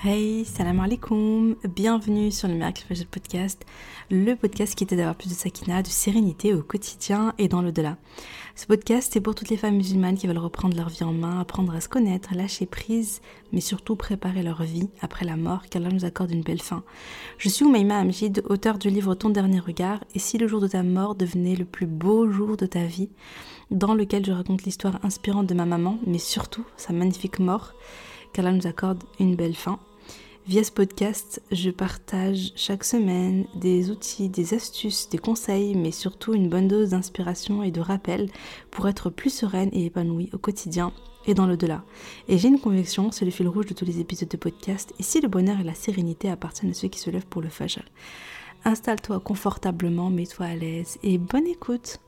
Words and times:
Hey, 0.00 0.44
salam 0.44 0.78
alaikum, 0.78 1.56
bienvenue 1.74 2.30
sur 2.30 2.46
le 2.46 2.54
Miracle 2.54 2.84
Fajr 2.86 3.04
Podcast, 3.06 3.66
le 4.12 4.36
podcast 4.36 4.76
qui 4.76 4.86
t'aide 4.86 5.00
à 5.00 5.02
avoir 5.02 5.16
plus 5.16 5.28
de 5.28 5.34
sakina, 5.34 5.82
de 5.82 5.88
sérénité 5.88 6.54
au 6.54 6.62
quotidien 6.62 7.34
et 7.36 7.48
dans 7.48 7.62
l'au-delà. 7.62 7.96
Ce 8.54 8.66
podcast 8.66 9.16
est 9.16 9.20
pour 9.20 9.34
toutes 9.34 9.48
les 9.48 9.56
femmes 9.56 9.74
musulmanes 9.74 10.16
qui 10.16 10.28
veulent 10.28 10.38
reprendre 10.38 10.76
leur 10.76 10.88
vie 10.88 11.02
en 11.02 11.12
main, 11.12 11.40
apprendre 11.40 11.74
à 11.74 11.80
se 11.80 11.88
connaître, 11.88 12.32
lâcher 12.36 12.64
prise, 12.64 13.20
mais 13.50 13.60
surtout 13.60 13.96
préparer 13.96 14.44
leur 14.44 14.62
vie 14.62 14.88
après 15.00 15.26
la 15.26 15.36
mort, 15.36 15.62
qu'Allah 15.68 15.88
nous 15.88 16.04
accorde 16.04 16.30
une 16.30 16.44
belle 16.44 16.62
fin. 16.62 16.84
Je 17.36 17.48
suis 17.48 17.64
Oumaima 17.64 17.98
Amjid, 17.98 18.44
auteur 18.48 18.78
du 18.78 18.90
livre 18.90 19.16
Ton 19.16 19.30
dernier 19.30 19.58
regard, 19.58 20.04
et 20.14 20.20
si 20.20 20.38
le 20.38 20.46
jour 20.46 20.60
de 20.60 20.68
ta 20.68 20.84
mort 20.84 21.16
devenait 21.16 21.56
le 21.56 21.64
plus 21.64 21.86
beau 21.86 22.30
jour 22.30 22.56
de 22.56 22.66
ta 22.66 22.84
vie, 22.84 23.10
dans 23.72 23.94
lequel 23.94 24.24
je 24.24 24.30
raconte 24.30 24.62
l'histoire 24.62 25.00
inspirante 25.04 25.48
de 25.48 25.54
ma 25.54 25.66
maman, 25.66 25.98
mais 26.06 26.18
surtout 26.18 26.64
sa 26.76 26.92
magnifique 26.92 27.40
mort, 27.40 27.72
qu'Allah 28.32 28.52
nous 28.52 28.68
accorde 28.68 29.02
une 29.18 29.34
belle 29.34 29.56
fin. 29.56 29.80
Via 30.48 30.64
ce 30.64 30.72
podcast, 30.72 31.42
je 31.52 31.68
partage 31.68 32.52
chaque 32.56 32.82
semaine 32.82 33.44
des 33.54 33.90
outils, 33.90 34.30
des 34.30 34.54
astuces, 34.54 35.10
des 35.10 35.18
conseils, 35.18 35.74
mais 35.74 35.90
surtout 35.90 36.32
une 36.32 36.48
bonne 36.48 36.68
dose 36.68 36.88
d'inspiration 36.88 37.62
et 37.62 37.70
de 37.70 37.82
rappel 37.82 38.30
pour 38.70 38.88
être 38.88 39.10
plus 39.10 39.28
sereine 39.28 39.68
et 39.74 39.84
épanouie 39.84 40.30
au 40.32 40.38
quotidien 40.38 40.94
et 41.26 41.34
dans 41.34 41.46
l'au-delà. 41.46 41.84
Et 42.28 42.38
j'ai 42.38 42.48
une 42.48 42.60
conviction, 42.60 43.12
c'est 43.12 43.26
le 43.26 43.30
fil 43.30 43.46
rouge 43.46 43.66
de 43.66 43.74
tous 43.74 43.84
les 43.84 44.00
épisodes 44.00 44.30
de 44.30 44.38
podcast, 44.38 44.94
ici 44.98 45.20
le 45.20 45.28
bonheur 45.28 45.60
et 45.60 45.64
la 45.64 45.74
sérénité 45.74 46.30
appartiennent 46.30 46.70
à 46.70 46.74
ceux 46.74 46.88
qui 46.88 46.98
se 46.98 47.10
lèvent 47.10 47.26
pour 47.26 47.42
le 47.42 47.50
fajr. 47.50 47.84
Installe-toi 48.64 49.20
confortablement, 49.20 50.08
mets-toi 50.08 50.46
à 50.46 50.54
l'aise 50.54 50.96
et 51.02 51.18
bonne 51.18 51.46
écoute. 51.46 52.00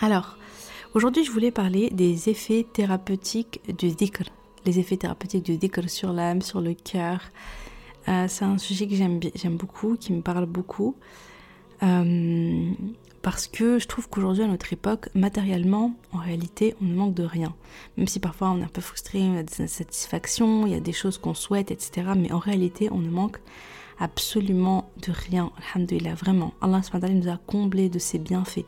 Alors, 0.00 0.38
aujourd'hui 0.92 1.22
je 1.22 1.30
voulais 1.30 1.52
parler 1.52 1.88
des 1.90 2.30
effets 2.30 2.66
thérapeutiques 2.72 3.60
du 3.78 3.90
dhikr 3.90 4.24
les 4.68 4.78
effets 4.78 4.98
thérapeutiques 4.98 5.44
du 5.44 5.56
dhikr 5.56 5.88
sur 5.88 6.12
l'âme, 6.12 6.42
sur 6.42 6.60
le 6.60 6.74
cœur. 6.74 7.20
Euh, 8.08 8.26
c'est 8.28 8.44
un 8.44 8.58
sujet 8.58 8.86
que 8.86 8.94
j'aime, 8.94 9.56
beaucoup, 9.56 9.96
qui 9.96 10.12
me 10.12 10.20
parle 10.20 10.44
beaucoup. 10.44 10.94
Euh, 11.82 12.70
parce 13.22 13.46
que 13.46 13.78
je 13.78 13.86
trouve 13.88 14.08
qu'aujourd'hui, 14.08 14.44
à 14.44 14.46
notre 14.46 14.70
époque, 14.72 15.08
matériellement, 15.14 15.94
en 16.12 16.18
réalité, 16.18 16.74
on 16.82 16.84
ne 16.84 16.94
manque 16.94 17.14
de 17.14 17.24
rien. 17.24 17.54
Même 17.96 18.06
si 18.06 18.20
parfois 18.20 18.50
on 18.50 18.60
est 18.60 18.64
un 18.64 18.68
peu 18.68 18.82
frustré, 18.82 19.20
on 19.22 19.38
a 19.38 19.42
des 19.42 19.62
insatisfactions, 19.62 20.66
il 20.66 20.72
y 20.72 20.76
a 20.76 20.80
des 20.80 20.92
choses 20.92 21.16
qu'on 21.16 21.34
souhaite, 21.34 21.70
etc. 21.70 22.08
Mais 22.14 22.30
en 22.30 22.38
réalité, 22.38 22.88
on 22.92 22.98
ne 22.98 23.08
manque 23.08 23.38
absolument 23.98 24.90
de 25.06 25.12
rien. 25.12 25.50
Alhamdulillah, 25.74 26.14
vraiment. 26.14 26.52
Allah 26.60 26.82
nous 27.10 27.28
a 27.28 27.38
comblé 27.46 27.88
de 27.88 27.98
ses 27.98 28.18
bienfaits 28.18 28.66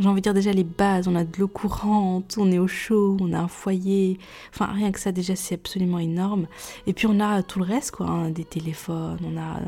j'ai 0.00 0.08
envie 0.08 0.20
de 0.20 0.24
dire 0.24 0.34
déjà 0.34 0.52
les 0.52 0.64
bases, 0.64 1.08
on 1.08 1.14
a 1.14 1.24
de 1.24 1.38
l'eau 1.38 1.46
courante, 1.46 2.36
on 2.38 2.50
est 2.50 2.58
au 2.58 2.66
chaud, 2.66 3.18
on 3.20 3.34
a 3.34 3.38
un 3.38 3.48
foyer, 3.48 4.18
enfin 4.52 4.66
rien 4.66 4.92
que 4.92 4.98
ça 4.98 5.12
déjà 5.12 5.36
c'est 5.36 5.56
absolument 5.56 5.98
énorme. 5.98 6.46
Et 6.86 6.94
puis 6.94 7.06
on 7.06 7.20
a 7.20 7.42
tout 7.42 7.58
le 7.58 7.66
reste 7.66 7.90
quoi, 7.92 8.06
hein, 8.06 8.30
des 8.30 8.44
téléphones, 8.44 9.18
on 9.24 9.36
a, 9.36 9.60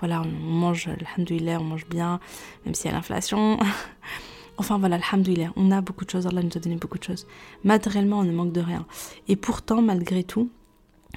voilà, 0.00 0.22
on 0.22 0.28
mange, 0.28 0.88
alhamdoulilah, 0.88 1.60
on 1.60 1.64
mange 1.64 1.86
bien, 1.86 2.20
même 2.64 2.74
s'il 2.74 2.90
y 2.90 2.94
a 2.94 2.96
l'inflation. 2.96 3.58
Enfin 4.58 4.78
voilà, 4.78 4.96
alhamdoulilah, 4.96 5.52
on 5.56 5.70
a 5.70 5.82
beaucoup 5.82 6.06
de 6.06 6.10
choses, 6.10 6.26
Allah 6.26 6.42
nous 6.42 6.56
a 6.56 6.60
donné 6.60 6.76
beaucoup 6.76 6.96
de 6.96 7.04
choses. 7.04 7.26
Matériellement, 7.62 8.20
on 8.20 8.24
ne 8.24 8.32
manque 8.32 8.52
de 8.52 8.62
rien. 8.62 8.86
Et 9.28 9.36
pourtant, 9.36 9.82
malgré 9.82 10.24
tout, 10.24 10.48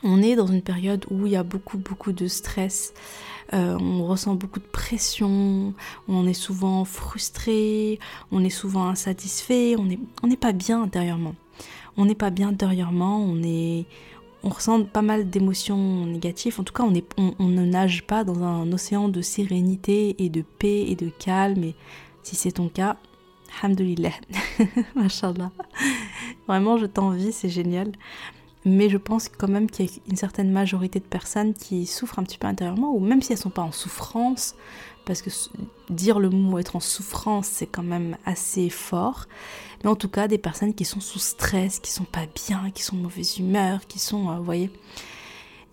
on 0.03 0.22
est 0.22 0.36
dans 0.36 0.47
une 0.47 0.61
période 0.61 1.05
où 1.09 1.25
il 1.25 1.33
y 1.33 1.36
a 1.36 1.44
beaucoup, 1.44 1.78
beaucoup 1.78 2.11
de 2.11 2.28
stress, 2.28 2.94
euh, 3.53 3.78
on 3.80 4.05
ressent 4.05 4.36
beaucoup 4.36 4.59
de 4.59 4.66
pression, 4.66 5.73
on 6.08 6.28
est 6.28 6.33
souvent 6.33 6.86
frustré, 6.86 8.00
on 8.31 8.44
est 8.44 8.50
souvent 8.50 8.88
insatisfait, 8.89 9.75
on 9.77 9.86
n'est 9.86 10.00
on 10.22 10.30
pas 10.36 10.52
bien 10.52 10.83
intérieurement. 10.83 11.36
On 11.97 12.05
n'est 12.05 12.16
pas 12.16 12.30
bien 12.30 12.50
intérieurement, 12.50 13.20
on 13.20 13.42
est... 13.44 13.86
On 14.42 14.47
ressent 14.47 14.86
pas 14.86 15.02
mal 15.02 15.30
d'émotions 15.30 16.05
négatives. 16.05 16.61
En 16.61 16.64
tout 16.64 16.72
cas, 16.72 16.86
on, 16.86 17.45
ne 17.45 17.66
nage 17.66 18.08
pas 18.08 18.23
dans 18.23 18.42
un 18.42 18.72
océan 18.72 19.09
de 19.09 19.22
sérénité 19.22 20.16
et 20.23 20.30
de 20.30 20.42
paix 20.42 20.86
et 20.88 20.95
de 20.95 21.09
calme. 21.09 21.61
Et 21.66 21.75
si 22.23 22.38
c'est 22.38 22.53
ton 22.53 22.70
cas, 22.70 22.95
alhamdoulilah, 23.61 24.14
mashallah. 24.95 25.52
Vraiment, 26.48 26.77
je 26.77 26.86
t'envie, 26.86 27.33
c'est 27.33 27.49
génial 27.49 27.92
mais 28.65 28.89
je 28.89 28.97
pense 28.97 29.30
quand 29.30 29.47
même 29.47 29.70
qu'il 29.70 29.86
y 29.86 29.89
a 29.89 29.92
une 30.09 30.17
certaine 30.17 30.52
majorité 30.52 30.99
de 30.99 31.05
personnes 31.05 31.53
qui 31.53 31.86
souffrent 31.86 32.20
un 32.20 32.23
petit 32.23 32.37
peu 32.37 32.47
intérieurement, 32.47 32.93
ou 32.93 32.99
même 32.99 33.21
si 33.21 33.31
elles 33.31 33.39
ne 33.39 33.43
sont 33.43 33.49
pas 33.49 33.61
en 33.61 33.71
souffrance, 33.71 34.55
parce 35.05 35.21
que 35.21 35.30
dire 35.89 36.20
le 36.20 36.30
mot 36.30 36.59
être 36.59 36.75
en 36.75 36.80
souffrance, 36.80 37.47
c'est 37.47 37.67
quand 37.67 37.83
même 37.83 38.17
assez 38.25 38.70
fort, 38.70 39.27
mais 39.83 39.89
en 39.89 39.95
tout 39.95 40.09
cas 40.09 40.27
des 40.27 40.37
personnes 40.37 40.73
qui 40.73 40.86
sont 40.86 40.99
sous 40.99 41.20
stress, 41.20 41.80
qui 41.80 41.92
sont 41.92 42.03
pas 42.03 42.25
bien, 42.47 42.70
qui 42.71 42.83
sont 42.83 42.95
de 42.95 43.02
mauvaise 43.02 43.39
humeur, 43.39 43.87
qui 43.87 43.97
sont, 43.99 44.30
euh, 44.30 44.39
voyez. 44.39 44.70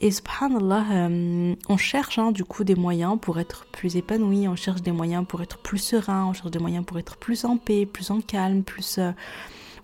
Et 0.01 0.11
subhanallah, 0.11 0.85
euh, 0.91 1.55
on 1.69 1.77
cherche 1.79 2.19
hein, 2.19 2.31
du 2.31 2.45
coup 2.45 2.65
des 2.65 2.75
moyens 2.75 3.19
pour 3.21 3.41
être 3.41 3.67
plus 3.73 3.97
épanoui, 3.97 4.47
on 4.47 4.55
cherche 4.55 4.83
des 4.83 4.93
moyens 4.93 5.25
pour 5.27 5.43
être 5.43 5.59
plus 5.59 5.79
serein, 5.79 6.27
on 6.27 6.33
cherche 6.35 6.51
des 6.51 6.59
moyens 6.59 6.85
pour 6.85 6.99
être 6.99 7.17
plus 7.17 7.45
en 7.45 7.57
paix, 7.57 7.87
plus 7.87 8.11
en 8.11 8.21
calme, 8.21 8.63
plus... 8.63 8.99
Euh, 8.99 9.13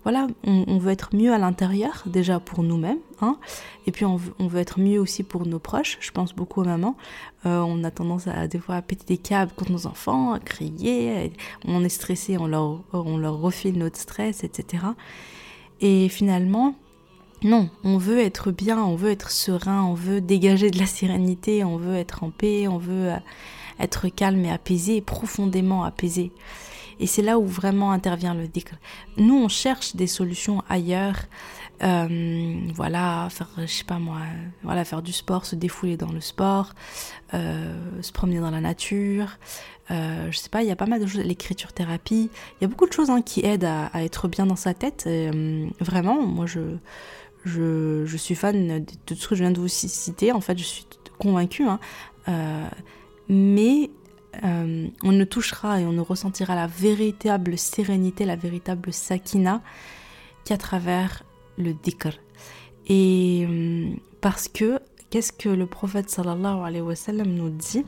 voilà, 0.03 0.27
on, 0.43 0.77
veut 0.79 0.91
être 0.91 1.15
mieux 1.15 1.33
à 1.33 1.37
l'intérieur, 1.37 2.03
déjà 2.05 2.39
pour 2.39 2.61
nous-mêmes, 2.61 2.99
hein, 3.21 3.37
et 3.87 3.91
puis 3.91 4.03
on 4.03 4.17
veut, 4.17 4.59
être 4.59 4.79
mieux 4.79 4.99
aussi 4.99 5.23
pour 5.23 5.45
nos 5.45 5.59
proches. 5.59 5.97
Je 6.01 6.11
pense 6.11 6.33
beaucoup 6.33 6.61
aux 6.61 6.65
mamans. 6.65 6.97
Euh, 7.45 7.59
on 7.59 7.83
a 7.85 7.91
tendance 7.91 8.27
à 8.27 8.47
des 8.47 8.59
fois 8.59 8.75
à 8.75 8.81
péter 8.81 9.05
des 9.05 9.17
câbles 9.17 9.53
contre 9.53 9.71
nos 9.71 9.87
enfants, 9.87 10.33
à 10.33 10.39
crier, 10.39 11.31
on 11.65 11.83
est 11.85 11.89
stressé, 11.89 12.37
on 12.37 12.47
leur, 12.47 12.81
on 12.91 13.17
leur 13.17 13.39
refile 13.39 13.77
notre 13.77 13.97
stress, 13.97 14.43
etc. 14.43 14.83
Et 15.79 16.09
finalement, 16.09 16.75
non, 17.43 17.69
on 17.83 17.97
veut 17.97 18.19
être 18.19 18.51
bien, 18.51 18.81
on 18.81 18.95
veut 18.95 19.11
être 19.11 19.29
serein, 19.29 19.83
on 19.83 19.93
veut 19.93 20.21
dégager 20.21 20.71
de 20.71 20.79
la 20.79 20.85
sérénité, 20.85 21.63
on 21.65 21.75
veut 21.75 21.95
être 21.95 22.23
en 22.23 22.29
paix, 22.29 22.67
on 22.69 22.77
veut 22.77 23.11
euh, 23.11 23.17
être 23.79 24.07
calme 24.07 24.45
et 24.45 24.51
apaisé, 24.51 25.01
profondément 25.01 25.83
apaisé. 25.83 26.31
Et 26.99 27.07
c'est 27.07 27.21
là 27.21 27.39
où 27.39 27.45
vraiment 27.45 27.91
intervient 27.91 28.33
le 28.33 28.47
dhikr. 28.47 28.75
Nous, 29.17 29.35
on 29.35 29.47
cherche 29.47 29.95
des 29.95 30.07
solutions 30.07 30.63
ailleurs. 30.69 31.17
Euh, 31.81 32.55
voilà, 32.75 33.27
faire, 33.29 33.49
je 33.57 33.65
sais 33.65 33.83
pas 33.83 33.99
moi, 33.99 34.19
voilà, 34.63 34.85
faire 34.85 35.01
du 35.01 35.11
sport, 35.11 35.45
se 35.45 35.55
défouler 35.55 35.97
dans 35.97 36.11
le 36.11 36.21
sport, 36.21 36.73
euh, 37.33 38.01
se 38.01 38.11
promener 38.11 38.39
dans 38.39 38.51
la 38.51 38.61
nature. 38.61 39.37
Euh, 39.91 40.31
je 40.31 40.37
sais 40.37 40.49
pas, 40.49 40.63
il 40.63 40.69
y 40.69 40.71
a 40.71 40.77
pas 40.77 40.85
mal 40.85 41.01
de 41.01 41.05
choses, 41.05 41.23
l'écriture 41.23 41.73
thérapie. 41.73 42.29
Il 42.31 42.63
y 42.63 42.65
a 42.65 42.67
beaucoup 42.67 42.87
de 42.87 42.93
choses 42.93 43.09
hein, 43.09 43.21
qui 43.21 43.45
aident 43.45 43.65
à, 43.65 44.03
être 44.03 44.27
bien 44.27 44.45
dans 44.45 44.55
sa 44.55 44.73
tête. 44.73 45.09
vraiment, 45.81 46.21
moi, 46.21 46.45
je, 46.45 46.77
je, 47.43 48.05
je, 48.05 48.17
suis 48.17 48.35
fan 48.35 48.85
de 48.85 48.85
tout 49.05 49.15
ce 49.15 49.27
que 49.27 49.35
je 49.35 49.43
viens 49.43 49.51
de 49.51 49.59
vous 49.59 49.67
citer. 49.67 50.31
En 50.31 50.41
fait, 50.41 50.57
je 50.57 50.63
suis 50.63 50.85
convaincue. 51.17 51.65
Hein. 51.67 51.79
mais 53.27 53.89
euh, 54.43 54.87
on 55.03 55.11
ne 55.11 55.23
touchera 55.23 55.79
et 55.79 55.85
on 55.85 55.91
ne 55.93 56.01
ressentira 56.01 56.55
la 56.55 56.67
véritable 56.67 57.57
sérénité, 57.57 58.25
la 58.25 58.35
véritable 58.35 58.91
sakina 58.91 59.61
qu'à 60.45 60.57
travers 60.57 61.23
le 61.57 61.73
dhikr. 61.73 62.19
Et 62.87 63.45
euh, 63.47 63.91
parce 64.21 64.47
que, 64.47 64.79
qu'est-ce 65.09 65.31
que 65.31 65.49
le 65.49 65.65
prophète 65.65 66.09
sallallahu 66.09 66.65
alayhi 66.65 66.81
wa 66.81 66.95
sallam 66.95 67.27
nous 67.27 67.49
dit? 67.49 67.85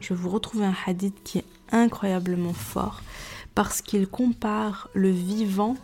Je 0.00 0.14
vais 0.14 0.20
vous 0.20 0.28
retrouver 0.28 0.64
un 0.64 0.74
hadith 0.86 1.16
qui 1.24 1.38
est 1.38 1.44
incroyablement 1.72 2.52
fort 2.52 3.00
parce 3.54 3.82
qu'il 3.82 4.06
compare 4.06 4.88
le 4.94 5.10
vivant 5.10 5.74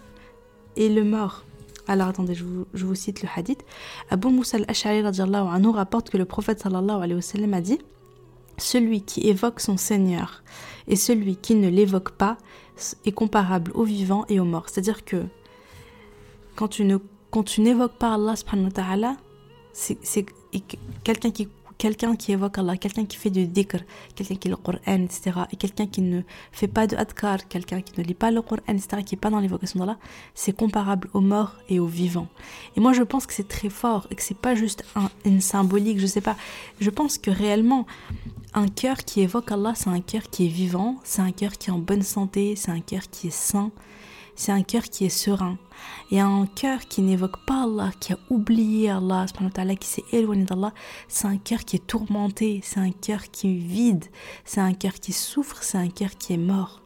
et 0.77 0.89
le 0.89 1.03
mort. 1.03 1.45
Alors 1.89 2.09
attendez, 2.09 2.35
je 2.35 2.45
vous, 2.45 2.95
cite 2.95 3.23
le 3.23 3.29
hadith. 3.35 3.65
Abu 4.11 4.29
Musa 4.29 4.59
al-Ash'ari 4.59 5.03
rapporte 5.03 6.11
que 6.11 6.17
le 6.17 6.25
prophète 6.25 6.61
sallallahu 6.61 7.03
alayhi 7.03 7.15
wa 7.15 7.23
sallam 7.23 7.55
a 7.55 7.61
dit 7.61 7.79
celui 8.59 9.03
qui 9.03 9.29
évoque 9.29 9.61
son 9.61 9.77
Seigneur 9.77 10.43
et 10.87 10.97
celui 10.97 11.37
qui 11.37 11.55
ne 11.55 11.69
l'évoque 11.69 12.13
pas 12.13 12.37
est 13.05 13.13
comparable 13.13 13.71
au 13.75 13.85
vivant 13.85 14.25
et 14.29 14.41
au 14.41 14.45
mort. 14.45 14.69
C'est-à-dire 14.69 15.05
que 15.05 15.25
quand 16.57 16.69
tu 16.69 16.85
ne 16.85 16.99
quand 17.31 17.43
tu 17.43 17.63
n'évoques 17.63 17.99
pas 17.99 18.15
Allah 18.15 18.37
subhanahu 18.37 18.67
wa 18.67 18.71
ta'ala, 18.71 19.17
c'est 19.73 19.99
quelqu'un 21.03 21.31
qui 21.33 21.49
quelqu'un 21.79 22.17
qui 22.17 22.33
évoque 22.33 22.59
Allah, 22.59 22.77
quelqu'un 22.77 23.05
qui 23.05 23.17
fait 23.17 23.31
du 23.31 23.47
dhikr, 23.47 23.79
quelqu'un 24.15 24.37
qui 24.37 24.49
lit 24.49 24.51
le 24.51 24.57
Coran, 24.57 24.79
etc. 24.87 25.41
Et 25.53 25.57
quelqu'un 25.57 25.87
qui 25.87 26.03
ne 26.03 26.23
fait 26.53 26.69
pas 26.69 26.87
de 26.87 26.97
adkar, 26.97 27.49
quelqu'un 27.49 27.81
qui 27.81 27.99
ne 27.99 28.05
lit 28.05 28.15
pas 28.15 28.31
le 28.31 28.43
Coran, 28.43 28.63
etc., 28.69 29.03
qui 29.05 29.15
n'est 29.15 29.21
pas 29.21 29.31
dans 29.31 29.41
l'évocation 29.41 29.81
d'Allah, 29.81 29.99
c'est 30.35 30.57
comparable 30.57 31.09
aux 31.15 31.21
morts 31.21 31.57
et 31.69 31.81
aux 31.81 31.87
vivants. 31.87 32.29
Et 32.77 32.81
moi, 32.81 32.93
je 32.93 33.03
pense 33.03 33.27
que 33.27 33.33
c'est 33.33 33.49
très 33.49 33.69
fort 33.69 34.07
et 34.11 34.15
que 34.15 34.23
c'est 34.23 34.37
pas 34.37 34.55
juste 34.55 34.85
un, 34.95 35.11
une 35.25 35.41
symbolique, 35.41 35.99
je 35.99 36.07
sais 36.07 36.21
pas. 36.21 36.37
Je 36.81 36.91
pense 36.91 37.19
que 37.19 37.31
réellement, 37.31 37.87
un 38.55 38.69
cœur 38.69 38.99
qui 38.99 39.21
évoque 39.21 39.51
Allah, 39.51 39.73
c'est 39.75 39.91
un 39.91 40.01
cœur 40.01 40.23
qui 40.31 40.47
est 40.47 40.49
vivant, 40.49 40.97
c'est 41.03 41.23
un 41.23 41.33
cœur 41.33 41.53
qui 41.53 41.71
est 41.71 41.73
en 41.73 41.79
bonne 41.79 42.03
santé, 42.03 42.55
c'est 42.57 42.71
un 42.71 42.81
cœur 42.81 43.03
qui 43.11 43.27
est 43.27 43.35
sain, 43.35 43.73
c'est 44.37 44.53
un 44.53 44.63
cœur 44.63 44.85
qui 44.85 45.05
est 45.05 45.09
serein. 45.11 45.59
Et 46.11 46.21
un 46.21 46.47
cœur 46.47 46.81
qui 46.87 47.03
n'évoque 47.03 47.45
pas 47.47 47.65
Allah, 47.65 47.91
qui 47.99 48.13
a 48.13 48.19
oublié 48.31 48.91
Allah, 48.91 49.27
qui 49.79 49.89
s'est 49.89 50.05
éloigné 50.13 50.45
d'Allah, 50.45 50.73
c'est 51.09 51.27
un 51.27 51.37
cœur 51.37 51.65
qui 51.65 51.77
est 51.77 51.87
tourmenté, 51.87 52.61
c'est 52.63 52.81
un 52.81 52.93
cœur 52.93 53.31
qui 53.31 53.49
est 53.49 53.59
vide, 53.59 54.05
c'est 54.45 54.61
un 54.61 54.73
cœur 54.73 54.95
qui 54.95 55.13
souffre, 55.13 55.63
c'est 55.63 55.79
un 55.79 55.89
cœur 55.89 56.11
qui 56.17 56.35
est 56.35 56.39
mort. 56.39 56.83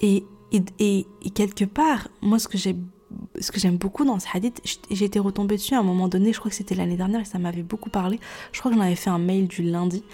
Et, 0.00 0.24
et, 0.52 1.06
quelque 1.34 1.66
part, 1.66 2.08
moi 2.22 2.38
ce 2.38 2.48
que 2.48 2.58
j'ai 2.58 2.74
ce 3.40 3.50
que 3.50 3.58
j'aime 3.58 3.76
beaucoup 3.76 4.04
dans 4.04 4.20
ce 4.20 4.26
hadith, 4.32 4.60
j'ai 4.88 5.04
été 5.04 5.18
retombée 5.18 5.56
dessus 5.56 5.74
à 5.74 5.80
un 5.80 5.82
moment 5.82 6.06
donné, 6.06 6.32
je 6.32 6.38
crois 6.38 6.48
que 6.48 6.56
c'était 6.56 6.76
l'année 6.76 6.96
dernière 6.96 7.20
et 7.20 7.24
ça 7.24 7.40
m'avait 7.40 7.64
beaucoup 7.64 7.90
parlé. 7.90 8.20
Je 8.52 8.60
crois 8.60 8.70
que 8.70 8.76
j'en 8.76 8.84
avais 8.84 8.94
fait 8.94 9.10
un 9.10 9.18
mail 9.18 9.48
du 9.48 9.62
lundi. 9.62 10.04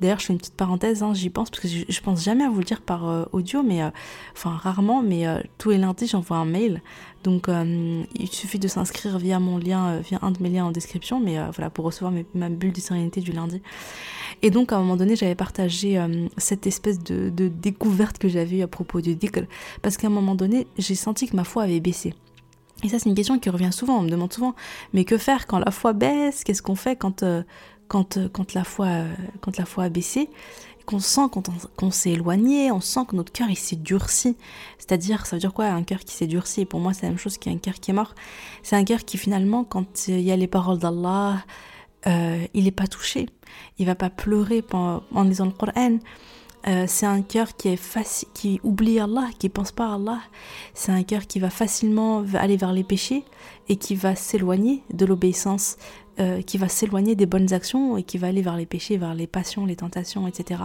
D'ailleurs, 0.00 0.18
je 0.18 0.26
fais 0.26 0.32
une 0.32 0.38
petite 0.38 0.54
parenthèse, 0.54 1.02
hein, 1.02 1.14
j'y 1.14 1.30
pense 1.30 1.48
parce 1.48 1.62
que 1.62 1.68
je, 1.68 2.00
pense 2.00 2.22
jamais 2.22 2.44
à 2.44 2.50
vous 2.50 2.58
le 2.58 2.64
dire 2.64 2.82
par 2.82 3.08
euh, 3.08 3.24
audio, 3.32 3.62
mais 3.62 3.82
euh, 3.82 3.88
enfin 4.34 4.50
rarement, 4.50 5.02
mais 5.02 5.26
euh, 5.26 5.40
tous 5.56 5.70
les 5.70 5.78
lundis 5.78 6.06
j'envoie 6.06 6.36
un 6.36 6.44
mail. 6.44 6.82
Donc 7.24 7.48
il 8.14 8.28
suffit 8.28 8.60
de 8.60 8.68
s'inscrire 8.68 9.18
via 9.18 9.40
mon 9.40 9.58
lien, 9.58 9.98
via 9.98 10.20
un 10.22 10.30
de 10.30 10.40
mes 10.40 10.48
liens 10.48 10.66
en 10.66 10.70
description, 10.70 11.18
mais 11.18 11.38
voilà 11.56 11.70
pour 11.70 11.84
recevoir 11.84 12.12
ma 12.36 12.48
bulle 12.48 12.70
de 12.70 12.78
sérénité 12.78 13.20
du 13.20 13.32
lundi. 13.32 13.60
Et 14.42 14.50
donc 14.50 14.72
à 14.72 14.76
un 14.76 14.78
moment 14.78 14.94
donné, 14.94 15.16
j'avais 15.16 15.34
partagé 15.34 16.00
cette 16.36 16.68
espèce 16.68 17.00
de, 17.00 17.48
découverte 17.48 18.18
que 18.18 18.28
j'avais 18.28 18.58
eu 18.58 18.62
à 18.62 18.68
propos 18.68 19.00
du 19.00 19.16
dhikr, 19.16 19.40
parce 19.82 19.96
qu'à 19.96 20.06
un 20.06 20.10
moment 20.10 20.36
donné, 20.36 20.68
j'ai 20.78 20.94
senti 20.94 21.26
que 21.26 21.34
ma 21.34 21.42
foi 21.42 21.64
avait 21.64 21.80
baissé. 21.80 22.14
Et 22.84 22.88
ça, 22.88 22.98
c'est 22.98 23.08
une 23.08 23.14
question 23.14 23.38
qui 23.38 23.48
revient 23.48 23.72
souvent, 23.72 23.98
on 23.98 24.02
me 24.02 24.10
demande 24.10 24.32
souvent, 24.32 24.54
mais 24.92 25.04
que 25.04 25.16
faire 25.16 25.46
quand 25.46 25.58
la 25.58 25.70
foi 25.70 25.94
baisse? 25.94 26.44
Qu'est-ce 26.44 26.62
qu'on 26.62 26.74
fait 26.74 26.94
quand, 26.94 27.22
euh, 27.22 27.42
quand, 27.88 28.54
la 28.54 28.64
foi, 28.64 28.86
euh, 28.86 29.14
quand 29.40 29.56
la 29.56 29.64
foi 29.64 29.84
a 29.84 29.88
baissé, 29.88 30.28
qu'on 30.84 31.00
sent 31.00 31.22
qu'on 31.76 31.90
s'est 31.90 32.12
éloigné, 32.12 32.70
on 32.70 32.80
sent 32.80 33.00
que 33.08 33.16
notre 33.16 33.32
cœur 33.32 33.48
il 33.50 33.56
s'est 33.56 33.76
durci. 33.76 34.36
C'est-à-dire, 34.78 35.26
ça 35.26 35.36
veut 35.36 35.40
dire 35.40 35.52
quoi 35.52 35.66
un 35.66 35.82
cœur 35.82 35.98
qui 36.00 36.14
s'est 36.14 36.28
durci? 36.28 36.64
Pour 36.64 36.78
moi, 36.78 36.92
c'est 36.92 37.02
la 37.02 37.08
même 37.08 37.18
chose 37.18 37.38
qu'un 37.38 37.58
cœur 37.58 37.74
qui 37.74 37.90
est 37.90 37.94
mort. 37.94 38.14
C'est 38.62 38.76
un 38.76 38.84
cœur 38.84 39.04
qui 39.04 39.18
finalement, 39.18 39.64
quand 39.64 40.06
il 40.08 40.20
y 40.20 40.30
a 40.30 40.36
les 40.36 40.46
paroles 40.46 40.78
d'Allah, 40.78 41.44
euh, 42.06 42.46
il 42.54 42.64
n'est 42.64 42.70
pas 42.70 42.86
touché. 42.86 43.26
Il 43.78 43.86
va 43.86 43.96
pas 43.96 44.10
pleurer 44.10 44.64
en 44.72 45.22
lisant 45.24 45.46
le 45.46 45.50
Coran. 45.50 45.98
c'est 46.86 47.06
un 47.06 47.22
cœur 47.22 47.56
qui 47.56 47.68
est 47.68 48.32
qui 48.32 48.60
oublie 48.62 49.00
Allah, 49.00 49.28
qui 49.40 49.48
pense 49.48 49.72
pas 49.72 49.90
à 49.90 49.94
Allah. 49.94 50.20
C'est 50.74 50.92
un 50.92 51.02
cœur 51.02 51.26
qui 51.26 51.40
va 51.40 51.50
facilement 51.50 52.24
aller 52.34 52.56
vers 52.56 52.72
les 52.72 52.84
péchés 52.84 53.24
et 53.68 53.76
qui 53.76 53.96
va 53.96 54.14
s'éloigner 54.14 54.84
de 54.92 55.04
l'obéissance 55.04 55.78
euh, 56.18 56.42
qui 56.42 56.58
va 56.58 56.68
s'éloigner 56.68 57.14
des 57.14 57.26
bonnes 57.26 57.52
actions 57.52 57.96
et 57.96 58.02
qui 58.02 58.18
va 58.18 58.28
aller 58.28 58.42
vers 58.42 58.56
les 58.56 58.66
péchés, 58.66 58.96
vers 58.96 59.14
les 59.14 59.26
passions, 59.26 59.66
les 59.66 59.76
tentations, 59.76 60.26
etc. 60.26 60.62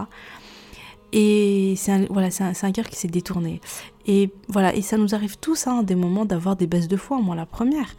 Et 1.12 1.74
c'est 1.76 1.92
un, 1.92 2.06
voilà, 2.08 2.30
c'est 2.30 2.64
un, 2.64 2.72
cœur 2.72 2.88
qui 2.88 2.96
s'est 2.96 3.08
détourné. 3.08 3.60
Et 4.06 4.30
voilà, 4.48 4.74
et 4.74 4.80
ça 4.80 4.96
nous 4.96 5.14
arrive 5.14 5.36
tous 5.38 5.66
hein, 5.66 5.82
des 5.82 5.94
moments 5.94 6.24
d'avoir 6.24 6.56
des 6.56 6.66
baisses 6.66 6.88
de 6.88 6.96
foi, 6.96 7.20
moi 7.20 7.36
la 7.36 7.46
première. 7.46 7.94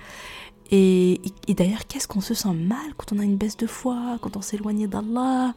Et, 0.72 1.22
d'ailleurs, 1.50 1.86
qu'est-ce 1.88 2.08
qu'on 2.08 2.22
se 2.22 2.34
sent 2.34 2.54
mal 2.54 2.96
quand 2.98 3.14
on 3.14 3.20
a 3.20 3.24
une 3.24 3.38
baisse 3.38 3.58
de 3.58 3.68
foi, 3.68 4.18
quand 4.22 4.36
on 4.36 4.42
s'éloigne 4.42 4.88
d'Allah? 4.88 5.54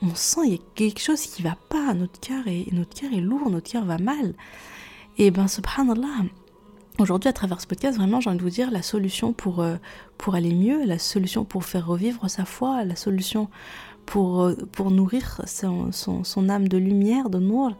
On 0.00 0.14
sent 0.14 0.42
qu'il 0.42 0.52
y 0.52 0.54
a 0.54 0.58
quelque 0.74 1.00
chose 1.00 1.20
qui 1.20 1.42
va 1.42 1.56
pas, 1.68 1.92
notre 1.92 2.18
cœur 2.20 2.46
est, 2.46 2.72
notre 2.72 2.98
cœur 2.98 3.12
est 3.12 3.20
lourd, 3.20 3.50
notre 3.50 3.70
cœur 3.70 3.84
va 3.84 3.98
mal. 3.98 4.34
Et 5.18 5.30
ben, 5.30 5.48
subhanallah, 5.48 6.24
Aujourd'hui, 6.98 7.28
à 7.28 7.34
travers 7.34 7.60
ce 7.60 7.66
podcast, 7.66 7.98
vraiment, 7.98 8.22
j'ai 8.22 8.30
envie 8.30 8.38
de 8.38 8.42
vous 8.42 8.48
dire 8.48 8.70
la 8.70 8.80
solution 8.80 9.34
pour, 9.34 9.60
euh, 9.60 9.76
pour 10.16 10.34
aller 10.34 10.54
mieux, 10.54 10.82
la 10.86 10.98
solution 10.98 11.44
pour 11.44 11.64
faire 11.64 11.86
revivre 11.86 12.30
sa 12.30 12.46
foi, 12.46 12.84
la 12.84 12.96
solution 12.96 13.50
pour, 14.06 14.40
euh, 14.40 14.54
pour 14.72 14.90
nourrir 14.90 15.42
son, 15.44 15.92
son, 15.92 16.48
âme 16.48 16.68
de 16.68 16.78
lumière, 16.78 17.28
de 17.28 17.38
noir, 17.38 17.72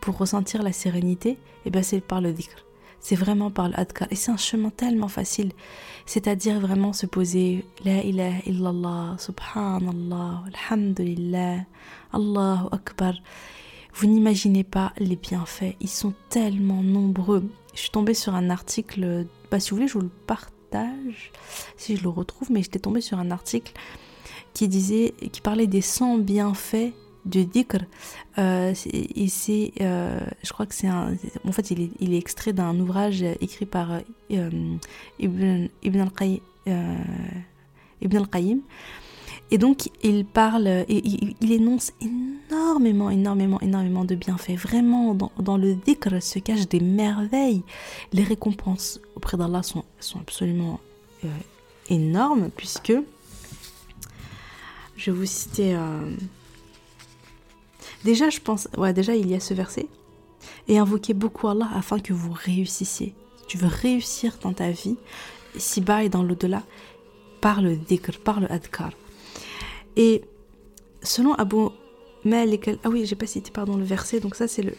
pour 0.00 0.18
ressentir 0.18 0.64
la 0.64 0.72
sérénité, 0.72 1.30
et 1.30 1.38
eh 1.66 1.70
ben 1.70 1.84
c'est 1.84 2.00
par 2.00 2.20
le 2.20 2.32
dhikr. 2.32 2.66
C'est 2.98 3.14
vraiment 3.14 3.52
par 3.52 3.68
le 3.68 3.78
adkar. 3.78 4.08
Et 4.10 4.16
c'est 4.16 4.32
un 4.32 4.36
chemin 4.36 4.70
tellement 4.70 5.08
facile. 5.08 5.52
C'est-à-dire 6.04 6.58
vraiment 6.58 6.92
se 6.92 7.06
poser 7.06 7.64
La 7.84 8.02
ilaha 8.02 8.38
illallah, 8.44 9.16
subhanallah, 9.18 10.42
alhamdulillah, 10.52 11.58
Allahu 12.12 12.66
akbar. 12.72 13.14
Vous 13.94 14.08
n'imaginez 14.08 14.64
pas 14.64 14.92
les 14.98 15.16
bienfaits. 15.16 15.76
Ils 15.80 15.88
sont 15.88 16.14
tellement 16.28 16.82
nombreux. 16.82 17.44
Je 17.74 17.80
suis 17.80 17.90
tombée 17.90 18.14
sur 18.14 18.34
un 18.34 18.50
article, 18.50 19.26
bah, 19.50 19.60
si 19.60 19.70
vous 19.70 19.76
voulez, 19.76 19.88
je 19.88 19.94
vous 19.94 20.00
le 20.00 20.10
partage, 20.26 21.32
si 21.76 21.96
je 21.96 22.02
le 22.02 22.08
retrouve, 22.08 22.50
mais 22.50 22.62
j'étais 22.62 22.78
tombée 22.78 23.00
sur 23.00 23.18
un 23.18 23.30
article 23.30 23.72
qui 24.52 24.68
disait, 24.68 25.14
qui 25.32 25.40
parlait 25.40 25.66
des 25.66 25.80
100 25.80 26.18
bienfaits 26.18 26.92
du 27.24 27.44
dhikr. 27.44 27.78
Euh, 28.38 28.74
et 28.92 29.28
c'est, 29.28 29.72
euh, 29.80 30.20
je 30.42 30.52
crois 30.52 30.66
que 30.66 30.74
c'est 30.74 30.86
un, 30.86 31.16
en 31.46 31.52
fait, 31.52 31.70
il 31.70 32.14
est, 32.14 32.18
extrait 32.18 32.52
d'un 32.52 32.78
ouvrage 32.78 33.22
écrit 33.40 33.66
par 33.66 33.92
euh, 33.92 34.76
Ibn, 35.18 35.68
Ibn 35.82 36.00
al-Qayyim. 36.00 36.40
Ibn 38.00 38.16
al-Qayyim 38.16 38.60
et 39.54 39.58
donc, 39.58 39.88
il 40.02 40.24
parle, 40.24 40.66
et 40.66 40.84
il, 41.40 41.52
énonce 41.52 41.92
énormément, 42.00 43.08
énormément, 43.08 43.60
énormément 43.60 44.04
de 44.04 44.16
bienfaits. 44.16 44.56
Vraiment, 44.56 45.16
dans, 45.38 45.56
le 45.56 45.76
dhikr 45.76 46.20
se 46.20 46.40
cachent 46.40 46.68
des 46.68 46.80
merveilles. 46.80 47.62
Les 48.12 48.24
récompenses 48.24 49.00
auprès 49.14 49.36
d'Allah 49.36 49.62
sont, 49.62 49.84
absolument 50.20 50.80
euh, 51.24 51.28
énormes, 51.88 52.50
puisque, 52.56 52.94
je 54.96 55.12
vais 55.12 55.16
vous 55.16 55.24
citer... 55.24 55.76
Euh, 55.76 56.16
déjà, 58.02 58.30
je 58.30 58.40
pense, 58.40 58.66
ouais, 58.76 58.92
déjà, 58.92 59.14
il 59.14 59.30
y 59.30 59.36
a 59.36 59.40
ce 59.40 59.54
verset. 59.54 59.86
Et 60.66 60.78
invoquez 60.80 61.14
beaucoup 61.14 61.46
Allah 61.46 61.70
afin 61.76 62.00
que 62.00 62.12
vous 62.12 62.32
réussissiez. 62.32 63.14
Si 63.36 63.46
tu 63.46 63.58
veux 63.58 63.68
réussir 63.68 64.36
dans 64.42 64.52
ta 64.52 64.72
vie, 64.72 64.96
ici-bas 65.54 66.02
et 66.02 66.08
dans 66.08 66.24
l'au-delà, 66.24 66.64
par 67.40 67.62
le 67.62 67.76
dhikr, 67.76 68.18
par 68.18 68.40
le 68.40 68.50
adkar. 68.50 68.90
Et 69.96 70.22
selon 71.02 71.34
Abu 71.34 71.68
Malik, 72.24 72.70
ah 72.82 72.88
oui, 72.88 73.04
j'ai 73.06 73.16
pas 73.16 73.26
cité 73.26 73.50
pardon 73.50 73.76
le 73.76 73.84
verset, 73.84 74.20
donc 74.20 74.34
ça 74.34 74.48
c'est 74.48 74.62
le, 74.62 74.72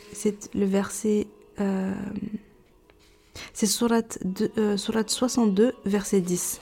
le 0.53 0.65
verset, 0.65 1.27
euh, 1.59 1.93
c'est 3.53 3.67
surat, 3.67 4.01
euh, 4.57 4.77
surat 4.77 5.03
62, 5.07 5.73
verset 5.85 6.21
10. 6.21 6.61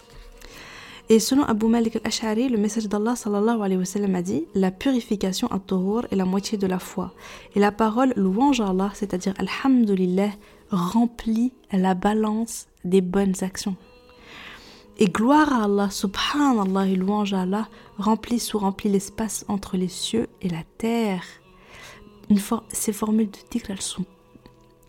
Et 1.09 1.19
selon 1.19 1.44
Abu 1.44 1.65
Malik 1.67 1.97
al-Ash'ari, 1.97 2.47
le 2.47 2.57
message 2.57 2.88
d'Allah 2.88 3.15
sallallahu 3.15 3.61
alayhi 3.61 3.77
wa 3.77 3.85
sallam 3.85 4.15
a 4.15 4.21
dit 4.21 4.45
La 4.55 4.71
purification 4.71 5.47
à 5.47 5.59
Tohur 5.59 6.07
est 6.11 6.15
la 6.15 6.23
moitié 6.23 6.57
de 6.57 6.65
la 6.65 6.79
foi. 6.79 7.13
Et 7.55 7.59
la 7.59 7.73
parole 7.73 8.13
louange 8.15 8.61
à 8.61 8.67
Allah, 8.69 8.91
c'est-à-dire 8.94 9.33
Alhamdulillah, 9.38 10.29
remplit 10.71 11.51
la 11.73 11.94
balance 11.94 12.67
des 12.85 13.01
bonnes 13.01 13.35
actions. 13.41 13.75
Et 14.97 15.07
gloire 15.07 15.51
à 15.51 15.63
Allah, 15.63 15.89
subhanallah 15.89 16.87
et 16.87 16.95
louange 16.95 17.33
à 17.33 17.41
Allah, 17.41 17.67
remplissent 17.97 18.53
ou 18.53 18.59
remplit 18.59 18.89
l'espace 18.89 19.43
entre 19.47 19.75
les 19.77 19.87
cieux 19.87 20.27
et 20.41 20.49
la 20.49 20.63
terre. 20.77 21.23
Une 22.29 22.39
ces 22.69 22.93
formules 22.93 23.29
de 23.31 23.37
dhikr, 23.51 23.71
elles 23.71 23.81
sont 23.81 24.05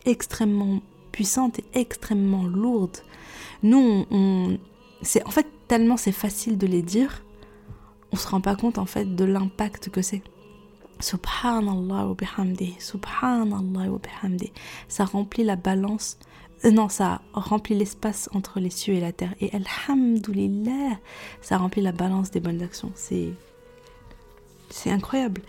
extrêmement 0.05 0.81
puissantes 1.11 1.59
et 1.59 1.65
extrêmement 1.75 2.45
lourdes. 2.45 2.99
Nous, 3.63 4.05
c'est 5.03 5.25
en 5.27 5.31
fait 5.31 5.47
tellement 5.69 5.97
c'est 5.97 6.13
facile 6.13 6.59
de 6.59 6.67
les 6.67 6.83
dire, 6.83 7.23
on 8.13 8.17
se 8.17 8.29
rend 8.29 8.41
pas 8.41 8.57
compte 8.57 8.79
en 8.79 8.87
fait 8.87 9.17
de 9.17 9.25
l'impact 9.25 9.89
que 9.89 10.03
c'est. 10.03 10.23
Subhanallah 11.01 12.07
wa 12.07 12.15
bihamdi, 12.15 12.77
subhanallah 12.79 13.91
wa 13.91 13.99
bihamdi. 13.99 14.53
Ça 14.89 15.05
remplit 15.05 15.45
la 15.45 15.57
balance 15.57 16.19
euh, 16.65 16.71
non, 16.71 16.89
ça 16.89 17.21
remplit 17.33 17.77
l'espace 17.77 18.29
entre 18.33 18.61
les 18.61 18.71
cieux 18.71 18.95
et 18.95 19.01
la 19.01 19.13
terre. 19.13 19.35
Et 19.41 19.51
Alhamdulillah, 19.53 20.99
ça 21.43 21.59
remplit 21.59 21.83
la 21.83 21.93
balance 21.93 22.31
des 22.31 22.41
bonnes 22.41 22.63
actions. 22.63 22.93
C'est. 22.95 23.31
C'est 24.71 24.91
incroyable. 24.91 25.43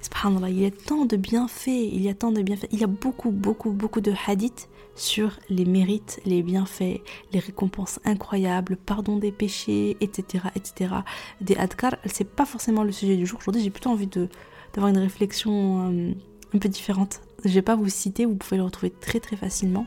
Subhanallah, 0.00 0.48
il 0.48 0.60
y 0.60 0.64
a 0.64 0.70
tant 0.70 1.04
de 1.04 1.16
bienfaits, 1.16 1.66
il 1.68 2.00
y 2.00 2.08
a 2.08 2.14
tant 2.14 2.32
de 2.32 2.40
bienfaits. 2.40 2.68
Il 2.72 2.80
y 2.80 2.84
a 2.84 2.86
beaucoup, 2.86 3.30
beaucoup, 3.30 3.70
beaucoup 3.72 4.00
de 4.00 4.14
hadiths 4.26 4.68
sur 4.94 5.38
les 5.50 5.64
mérites, 5.64 6.20
les 6.24 6.42
bienfaits, 6.42 7.02
les 7.32 7.38
récompenses 7.38 8.00
incroyables, 8.04 8.76
pardon 8.76 9.16
des 9.16 9.32
péchés, 9.32 9.96
etc., 10.00 10.44
etc. 10.54 10.94
Des 11.40 11.56
adkar, 11.56 11.96
c'est 12.06 12.28
pas 12.28 12.46
forcément 12.46 12.84
le 12.84 12.92
sujet 12.92 13.16
du 13.16 13.26
jour. 13.26 13.40
Aujourd'hui, 13.40 13.62
j'ai 13.62 13.70
plutôt 13.70 13.90
envie 13.90 14.06
de 14.06 14.28
d'avoir 14.72 14.88
une 14.88 14.98
réflexion 14.98 15.90
euh, 15.92 16.12
un 16.54 16.58
peu 16.58 16.68
différente. 16.68 17.20
Je 17.44 17.50
vais 17.50 17.62
pas 17.62 17.76
vous 17.76 17.90
citer, 17.90 18.24
vous 18.24 18.36
pouvez 18.36 18.56
le 18.56 18.62
retrouver 18.62 18.90
très 18.90 19.20
très 19.20 19.36
facilement. 19.36 19.86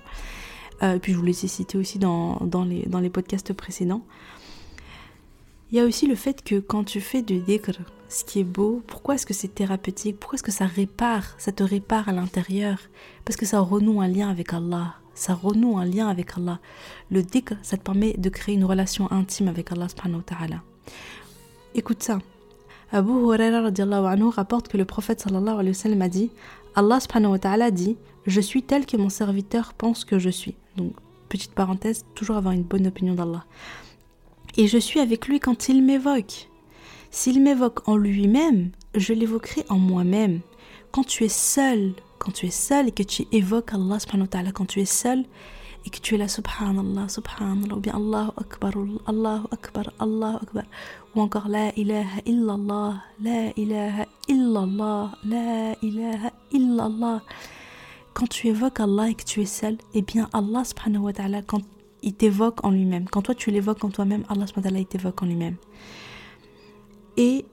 Euh, 0.84 1.00
puis 1.00 1.14
je 1.14 1.18
vous 1.18 1.24
l'ai 1.24 1.34
cité 1.34 1.78
aussi 1.78 2.00
dans, 2.00 2.40
les, 2.68 2.84
dans 2.84 3.00
les 3.00 3.10
podcasts 3.10 3.54
précédents. 3.54 4.02
Il 5.72 5.78
y 5.78 5.82
a 5.82 5.86
aussi 5.86 6.08
le 6.08 6.16
fait 6.16 6.44
que 6.44 6.60
quand 6.60 6.84
tu 6.84 7.02
fais 7.02 7.22
du 7.22 7.40
dhikr, 7.40 7.80
ce 8.08 8.24
qui 8.24 8.40
est 8.40 8.46
beau, 8.46 8.84
pourquoi 8.86 9.16
est-ce 9.16 9.26
que 9.26 9.34
c'est 9.34 9.54
thérapeutique? 9.54 10.20
Pourquoi 10.20 10.36
est-ce 10.36 10.44
que 10.44 10.52
ça 10.52 10.66
répare 10.66 11.36
Ça 11.38 11.52
te 11.52 11.64
répare 11.64 12.08
à 12.08 12.12
l'intérieur? 12.12 12.78
Parce 13.26 13.36
que 13.36 13.46
ça 13.46 13.60
renoue 13.60 14.02
un 14.02 14.08
lien 14.08 14.30
avec 14.30 14.54
Allah. 14.54 14.96
Ça 15.16 15.34
renoue 15.34 15.78
un 15.78 15.86
lien 15.86 16.08
avec 16.08 16.38
Allah. 16.38 16.60
Le 17.10 17.24
dhikr, 17.24 17.56
ça 17.64 17.78
te 17.78 17.84
permet 17.84 18.14
de 18.14 18.30
créer 18.30 18.56
une 18.56 18.66
relation 18.66 19.12
intime 19.12 19.48
avec 19.48 19.72
Allah 19.72 19.90
subhanahu 19.90 20.24
ta'ala. 20.24 20.62
Écoute 21.74 22.04
ça. 22.04 22.20
Abu 22.92 23.12
Huraira 23.12 23.68
anhu 23.68 24.30
rapporte 24.30 24.68
que 24.68 24.78
le 24.78 24.86
prophète 24.86 25.20
sallallahu 25.20 25.56
alayhi 25.56 25.70
wa 25.70 25.74
sallam 25.74 26.02
a 26.02 26.08
dit 26.08 26.32
Allah 26.76 27.00
subhanahu 27.00 27.32
wa 27.32 27.40
ta'ala 27.40 27.72
dit 27.72 27.98
Je 28.26 28.40
suis 28.40 28.62
tel 28.62 28.86
que 28.86 28.98
mon 28.98 29.10
serviteur 29.10 29.74
pense 29.74 30.06
que 30.06 30.20
je 30.20 30.30
suis. 30.30 30.56
Donc, 30.78 30.94
petite 31.30 31.54
parenthèse, 31.54 32.06
toujours 32.16 32.38
avoir 32.38 32.54
une 32.54 32.64
bonne 32.64 32.88
opinion 32.88 33.14
d'Allah. 33.14 33.46
Et 34.58 34.68
je 34.68 34.78
suis 34.78 35.00
avec 35.00 35.28
lui 35.28 35.40
quand 35.40 35.70
il 35.70 35.84
m'évoque. 35.84 36.50
S'il 37.12 37.42
m'évoque 37.42 37.88
en 37.88 37.98
lui-même, 37.98 38.72
je 38.94 39.14
l'évoquerai 39.14 39.66
en 39.70 39.78
moi-même. 39.78 40.42
Quand 40.92 41.06
tu 41.06 41.24
es 41.24 41.30
seul, 41.30 41.94
quand 42.20 42.32
tu 42.32 42.46
es 42.46 42.52
seul 42.52 42.88
et 42.88 42.92
que 42.92 43.04
tu 43.04 43.28
évoques 43.32 43.74
Allah 43.74 44.00
subhanahu 44.00 44.28
wa 44.34 44.52
quand 44.54 44.66
tu 44.66 44.80
es 44.82 44.86
seul 44.86 45.26
et 45.86 45.90
que 45.90 46.00
tu 46.00 46.16
es 46.16 46.18
là 46.18 46.28
subhanallah, 46.28 47.08
subhanallah, 47.10 47.76
ou 47.76 47.80
bien 47.80 47.94
Allahu 47.96 48.32
Akbar, 48.38 48.74
Allahu 49.06 49.46
Akbar, 49.52 49.86
Allahu 50.00 50.38
Akbar, 50.42 50.64
ou 51.16 51.22
encore 51.22 51.48
La 51.48 51.72
ilaha 51.78 52.22
illallah, 52.26 53.04
La 53.22 53.52
ilaha 53.56 54.06
illallah, 54.28 55.12
La 55.24 55.76
ilaha 55.82 56.32
illallah. 56.52 57.22
Quand 58.16 58.30
tu 58.30 58.48
évoques 58.48 58.80
Allah 58.80 59.10
et 59.10 59.14
que 59.14 59.26
tu 59.26 59.42
es 59.42 59.46
seul, 59.46 59.78
eh 59.94 60.02
bien 60.02 60.30
Allah 60.32 60.64
subhanahu 60.64 61.02
wa 61.02 61.12
ta'ala, 61.12 61.42
quand 61.42 61.60
il 62.02 62.14
t'évoque 62.14 62.64
en 62.64 62.72
lui-même, 62.72 63.10
quand 63.10 63.24
toi 63.24 63.36
tu 63.36 63.52
l'évoques 63.52 63.84
en 63.84 63.90
toi-même, 63.90 64.24
Allah 64.30 64.48
subhanahu 64.48 64.64
ta'ala 64.64 64.80
il 64.80 64.86
t'évoque 64.86 65.22
en 65.22 65.26
lui-même. 65.26 65.58
Et 67.18 67.44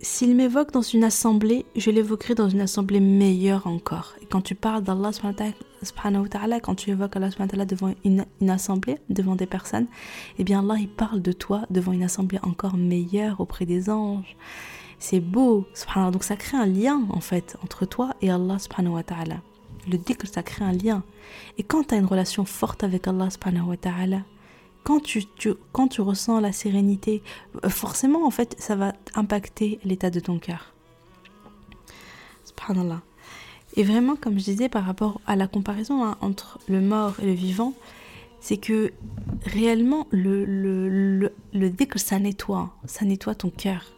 s'il 0.00 0.34
m'évoque 0.36 0.72
dans 0.72 0.80
une 0.80 1.04
assemblée, 1.04 1.66
je 1.76 1.90
l'évoquerai 1.90 2.34
dans 2.34 2.48
une 2.48 2.62
assemblée 2.62 2.98
meilleure 2.98 3.66
encore. 3.66 4.14
Et 4.22 4.24
quand 4.24 4.40
tu 4.40 4.54
parles 4.54 4.82
d'Allah, 4.82 5.10
quand 6.62 6.74
tu 6.76 6.90
évoques 6.90 7.16
Allah 7.16 7.66
devant 7.66 7.94
une, 8.06 8.24
assemblée, 8.48 8.96
devant 9.10 9.36
des 9.36 9.46
personnes, 9.46 9.86
eh 10.38 10.44
bien 10.44 10.60
Allah, 10.60 10.76
il 10.80 10.88
parle 10.88 11.20
de 11.20 11.32
toi 11.32 11.66
devant 11.68 11.92
une 11.92 12.04
assemblée 12.04 12.38
encore 12.42 12.78
meilleure 12.78 13.38
auprès 13.38 13.66
des 13.66 13.90
anges. 13.90 14.34
C'est 14.98 15.20
beau, 15.20 15.66
donc 16.10 16.24
ça 16.24 16.36
crée 16.36 16.56
un 16.56 16.64
lien 16.64 17.02
en 17.10 17.20
fait 17.20 17.58
entre 17.62 17.84
toi 17.84 18.14
et 18.22 18.30
Allah 18.30 18.58
subhanahu 18.58 19.04
ta'ala. 19.04 19.42
Le 19.90 19.98
que 19.98 20.26
ça 20.26 20.42
crée 20.42 20.64
un 20.64 20.72
lien. 20.72 21.02
Et 21.58 21.62
quand 21.62 21.88
tu 21.88 21.94
as 21.94 21.98
une 21.98 22.06
relation 22.06 22.44
forte 22.44 22.84
avec 22.84 23.06
Allah 23.06 23.30
subhanahu 23.30 23.68
wa 23.68 23.76
ta'ala, 23.76 24.22
quand 24.82 25.00
tu, 25.00 25.24
quand 25.72 25.88
tu 25.88 26.00
ressens 26.00 26.40
la 26.40 26.52
sérénité, 26.52 27.22
euh, 27.64 27.68
forcément, 27.68 28.26
en 28.26 28.30
fait, 28.30 28.54
ça 28.58 28.76
va 28.76 28.92
impacter 29.14 29.78
l'état 29.84 30.10
de 30.10 30.20
ton 30.20 30.38
cœur. 30.38 30.74
Et 33.76 33.82
vraiment, 33.82 34.16
comme 34.16 34.38
je 34.38 34.44
disais, 34.44 34.68
par 34.68 34.84
rapport 34.84 35.20
à 35.26 35.36
la 35.36 35.46
comparaison 35.46 36.04
hein, 36.04 36.16
entre 36.20 36.58
le 36.68 36.80
mort 36.80 37.14
et 37.20 37.26
le 37.26 37.32
vivant, 37.32 37.74
c'est 38.40 38.56
que 38.56 38.92
réellement, 39.44 40.06
le, 40.10 40.44
le, 40.44 41.32
le, 41.52 41.70
que 41.70 41.98
ça 41.98 42.18
nettoie, 42.18 42.74
ça 42.84 43.04
nettoie 43.04 43.34
ton 43.34 43.50
cœur. 43.50 43.92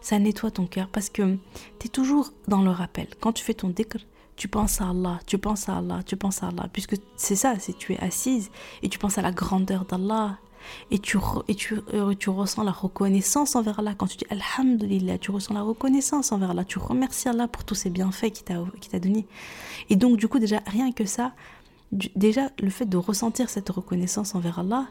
Ça 0.00 0.18
nettoie 0.18 0.50
ton 0.50 0.66
cœur 0.66 0.88
parce 0.88 1.10
que 1.10 1.36
tu 1.78 1.86
es 1.86 1.88
toujours 1.88 2.32
dans 2.48 2.62
le 2.62 2.70
rappel. 2.70 3.06
Quand 3.20 3.32
tu 3.32 3.44
fais 3.44 3.54
ton 3.54 3.68
dhikr, 3.68 3.98
tu 4.36 4.48
penses 4.48 4.80
à 4.80 4.90
Allah, 4.90 5.20
tu 5.26 5.38
penses 5.38 5.68
à 5.68 5.78
Allah, 5.78 6.02
tu 6.04 6.16
penses 6.16 6.42
à 6.42 6.48
Allah, 6.48 6.68
puisque 6.72 6.96
c'est 7.16 7.36
ça, 7.36 7.54
c'est 7.58 7.76
tu 7.76 7.92
es 7.92 7.98
assise 8.00 8.50
et 8.82 8.88
tu 8.88 8.98
penses 8.98 9.18
à 9.18 9.22
la 9.22 9.32
grandeur 9.32 9.84
d'Allah 9.84 10.38
et 10.90 10.98
tu, 10.98 11.18
et 11.48 11.54
tu, 11.54 11.80
euh, 11.94 12.14
tu 12.14 12.30
ressens 12.30 12.62
la 12.62 12.70
reconnaissance 12.70 13.56
envers 13.56 13.78
Allah. 13.78 13.94
Quand 13.94 14.06
tu 14.06 14.16
dis 14.16 14.26
Alhamdulillah, 14.30 15.18
tu 15.18 15.30
ressens 15.30 15.54
la 15.54 15.62
reconnaissance 15.62 16.32
envers 16.32 16.50
Allah, 16.50 16.64
tu 16.64 16.78
remercies 16.78 17.28
Allah 17.28 17.48
pour 17.48 17.64
tous 17.64 17.74
ces 17.74 17.90
bienfaits 17.90 18.30
qu'il 18.30 18.44
t'a 18.44 18.98
donné. 18.98 19.26
Et 19.90 19.96
donc, 19.96 20.16
du 20.16 20.28
coup, 20.28 20.38
déjà, 20.38 20.60
rien 20.66 20.92
que 20.92 21.04
ça, 21.04 21.32
déjà, 21.92 22.50
le 22.60 22.70
fait 22.70 22.86
de 22.86 22.96
ressentir 22.96 23.50
cette 23.50 23.68
reconnaissance 23.70 24.34
envers 24.34 24.58
Allah, 24.58 24.86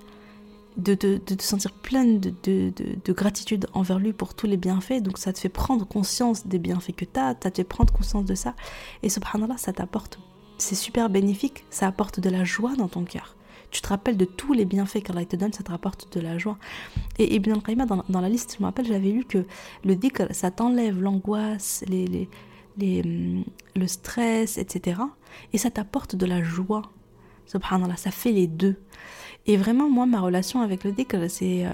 de, 0.78 0.96
te 0.96 1.44
sentir 1.44 1.72
pleine 1.74 2.20
de, 2.20 3.13
gratitude 3.13 3.68
envers 3.74 4.00
lui 4.00 4.13
pour 4.13 4.34
tous 4.34 4.48
les 4.48 4.58
bienfaits. 4.58 5.01
Donc 5.01 5.18
ça 5.18 5.34
te 5.34 5.40
fait 5.40 5.50
prendre 5.50 5.86
conscience 5.86 6.48
des 6.48 6.60
bienfaits 6.60 6.96
que 6.96 7.06
tu 7.06 7.20
as, 7.20 7.36
ça 7.42 7.51
te 7.51 7.58
fait 7.58 7.63
prendre 7.63 7.94
conscience 7.94 8.25
de 8.25 8.36
ça. 8.36 8.56
Et 9.04 9.10
subhanallah, 9.10 9.58
ça 9.58 9.74
t'apporte, 9.74 10.20
c'est 10.58 10.75
super 10.75 11.10
bénéfique, 11.10 11.66
ça 11.70 11.88
apporte 11.88 12.20
de 12.20 12.30
la 12.30 12.44
joie 12.44 12.75
dans 12.75 12.88
ton 12.88 13.04
cœur. 13.04 13.36
Tu 13.72 13.82
te 13.82 13.88
rappelles 13.88 14.18
de 14.18 14.25
tous 14.25 14.51
les 14.51 14.66
bienfaits 14.66 15.01
qu'Allah 15.01 15.24
te 15.24 15.38
donne, 15.38 15.54
ça 15.54 15.63
te 15.63 15.72
rapporte 15.72 16.13
de 16.16 16.20
la 16.20 16.38
joie. 16.38 16.58
Et 17.18 17.36
Ibn 17.36 17.54
al-Qayyim, 17.54 17.86
dans, 17.86 18.22
la 18.22 18.28
liste, 18.28 18.56
je 18.58 18.62
me 18.62 18.66
rappelle, 18.66 18.86
j'avais 18.86 19.12
lu 19.12 19.24
que 19.24 19.46
le 19.86 19.96
dhikr, 19.96 20.25
ça 20.32 20.51
t'enlève 20.51 21.01
l'angoisse, 21.01 21.82
les, 21.88 22.28
les, 22.78 23.01
hum, 23.01 23.46
le 23.78 23.88
stress, 23.88 24.58
etc. 24.58 25.00
Et 25.54 25.58
ça 25.58 25.72
t'apporte 25.72 26.18
de 26.18 26.25
la 26.25 26.44
joie. 26.44 26.82
Subhanallah, 27.46 27.96
ça 27.96 28.12
fait 28.12 28.34
les 28.34 28.48
deux. 28.48 28.75
Et 29.48 29.57
vraiment, 29.57 29.89
moi, 29.89 30.05
ma 30.05 30.19
relation 30.19 30.62
avec 30.62 30.83
le 30.83 30.91
dhikr, 30.91 31.29
c'est 31.29 31.65
euh, 31.65 31.71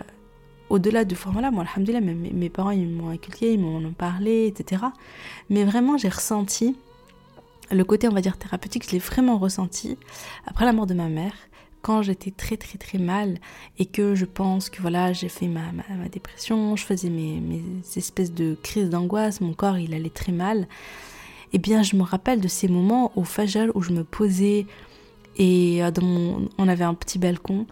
au-delà 0.69 1.05
du 1.05 1.15
format 1.15 1.51
moi, 1.51 1.63
alhamdoulilah, 1.63 2.01
mes, 2.01 2.13
mes 2.13 2.49
parents, 2.49 2.71
ils 2.71 2.87
m'ont 2.87 3.09
inculqué, 3.09 3.53
ils 3.53 3.59
m'en 3.59 3.77
ont 3.77 3.93
parlé, 3.93 4.47
etc. 4.47 4.83
Mais 5.49 5.63
vraiment, 5.63 5.97
j'ai 5.97 6.09
ressenti 6.09 6.75
le 7.71 7.83
côté, 7.83 8.07
on 8.07 8.13
va 8.13 8.21
dire, 8.21 8.37
thérapeutique, 8.37 8.85
je 8.87 8.91
l'ai 8.91 8.99
vraiment 8.99 9.37
ressenti 9.37 9.97
après 10.45 10.65
la 10.65 10.73
mort 10.73 10.87
de 10.87 10.93
ma 10.93 11.09
mère, 11.09 11.33
quand 11.81 12.01
j'étais 12.01 12.31
très, 12.31 12.57
très, 12.57 12.77
très 12.77 12.97
mal 12.97 13.39
et 13.77 13.85
que 13.85 14.15
je 14.15 14.25
pense 14.25 14.69
que 14.69 14.81
voilà, 14.81 15.13
j'ai 15.13 15.29
fait 15.29 15.47
ma, 15.47 15.71
ma, 15.71 16.09
dépression, 16.09 16.75
je 16.75 16.83
faisais 16.83 17.09
mes, 17.09 17.39
mes 17.39 17.61
espèces 17.95 18.33
de 18.33 18.57
crises 18.61 18.89
d'angoisse, 18.89 19.41
mon 19.41 19.53
corps, 19.53 19.77
il 19.77 19.93
allait 19.93 20.09
très 20.09 20.31
mal. 20.31 20.67
Eh 21.53 21.59
bien, 21.59 21.83
je 21.83 21.95
me 21.95 22.03
rappelle 22.03 22.41
de 22.41 22.47
ces 22.47 22.67
moments 22.67 23.11
au 23.15 23.23
Fajr 23.23 23.71
où 23.73 23.81
je 23.81 23.91
me 23.91 24.03
posais 24.03 24.65
et 25.37 25.83
euh, 25.83 25.91
dans 25.91 26.41
on 26.57 26.67
avait 26.67 26.83
un 26.83 26.93
petit 26.93 27.19
balcon. 27.19 27.65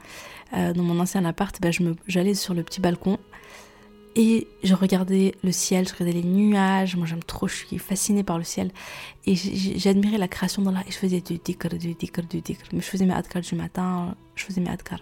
Euh, 0.53 0.74
dans 0.74 0.84
mon 0.84 1.00
ancien 1.00 1.25
appart, 1.25 1.60
bah, 1.62 1.69
j'allais 2.07 2.36
sur 2.36 2.53
le 2.53 2.63
petit 2.63 2.79
balcon 2.79 3.17
et 4.15 4.48
je 4.63 4.74
regardais 4.74 5.36
le 5.43 5.51
ciel, 5.51 5.88
je 5.88 5.93
regardais 5.93 6.13
les 6.13 6.24
nuages. 6.24 6.95
Moi, 6.95 7.05
j'aime 7.05 7.24
trop, 7.24 7.48
je 7.48 7.55
suis 7.55 7.77
fascinée 7.77 8.24
par 8.24 8.38
le 8.38 8.45
ciel. 8.45 8.72
Et 9.25 9.36
j'admirais 9.36 10.17
la 10.17 10.29
création 10.29 10.62
d'Allah. 10.62 10.84
Et 10.88 10.91
je 10.91 10.98
faisais 10.98 11.19
du 11.19 11.38
dhikr, 11.38 11.67
du 11.69 11.95
dhikr, 11.95 12.22
du 12.22 12.39
dhikr. 12.39 12.63
Mais 12.72 12.79
je 12.79 12.86
faisais 12.86 13.05
mes 13.05 13.13
adkar 13.13 13.41
du 13.41 13.55
matin, 13.55 14.15
je 14.36 14.45
faisais 14.45 14.62
mes 14.62 14.69
adkar. 14.69 15.00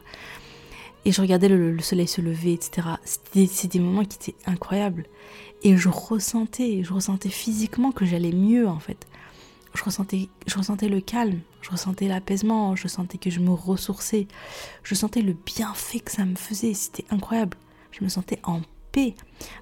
Et 1.05 1.11
je 1.11 1.21
regardais 1.21 1.49
le, 1.49 1.77
soleil 1.79 2.07
se 2.07 2.21
lever, 2.21 2.53
etc. 2.53 2.87
C'était 3.03 3.67
des 3.67 3.79
moments 3.79 4.03
qui 4.03 4.15
étaient 4.15 4.35
incroyables. 4.47 5.05
Et 5.61 5.77
je 5.77 5.89
ressentais, 5.89 6.81
je 6.83 6.93
ressentais 6.93 7.29
physiquement 7.29 7.91
que 7.91 8.05
j'allais 8.05 8.31
mieux, 8.31 8.67
en 8.67 8.79
fait 8.79 9.05
je 9.75 9.83
ressentais, 9.83 10.29
je 10.47 10.57
ressentais 10.57 10.89
le 10.89 11.01
calme, 11.01 11.39
je 11.63 11.71
ressentais 11.71 12.07
l'apaisement, 12.07 12.75
je 12.75 12.87
sentais 12.87 13.17
que 13.17 13.29
je 13.29 13.39
me 13.39 13.51
ressourçais, 13.51 14.27
je 14.83 14.93
sentais 14.95 15.21
le 15.21 15.33
bienfait 15.33 16.01
que 16.01 16.11
ça 16.11 16.25
me 16.25 16.35
faisait, 16.35 16.73
c'était 16.73 17.05
incroyable. 17.09 17.57
Je 17.91 18.03
me 18.03 18.09
sentais 18.09 18.39
en 18.43 18.61
paix. 18.91 19.15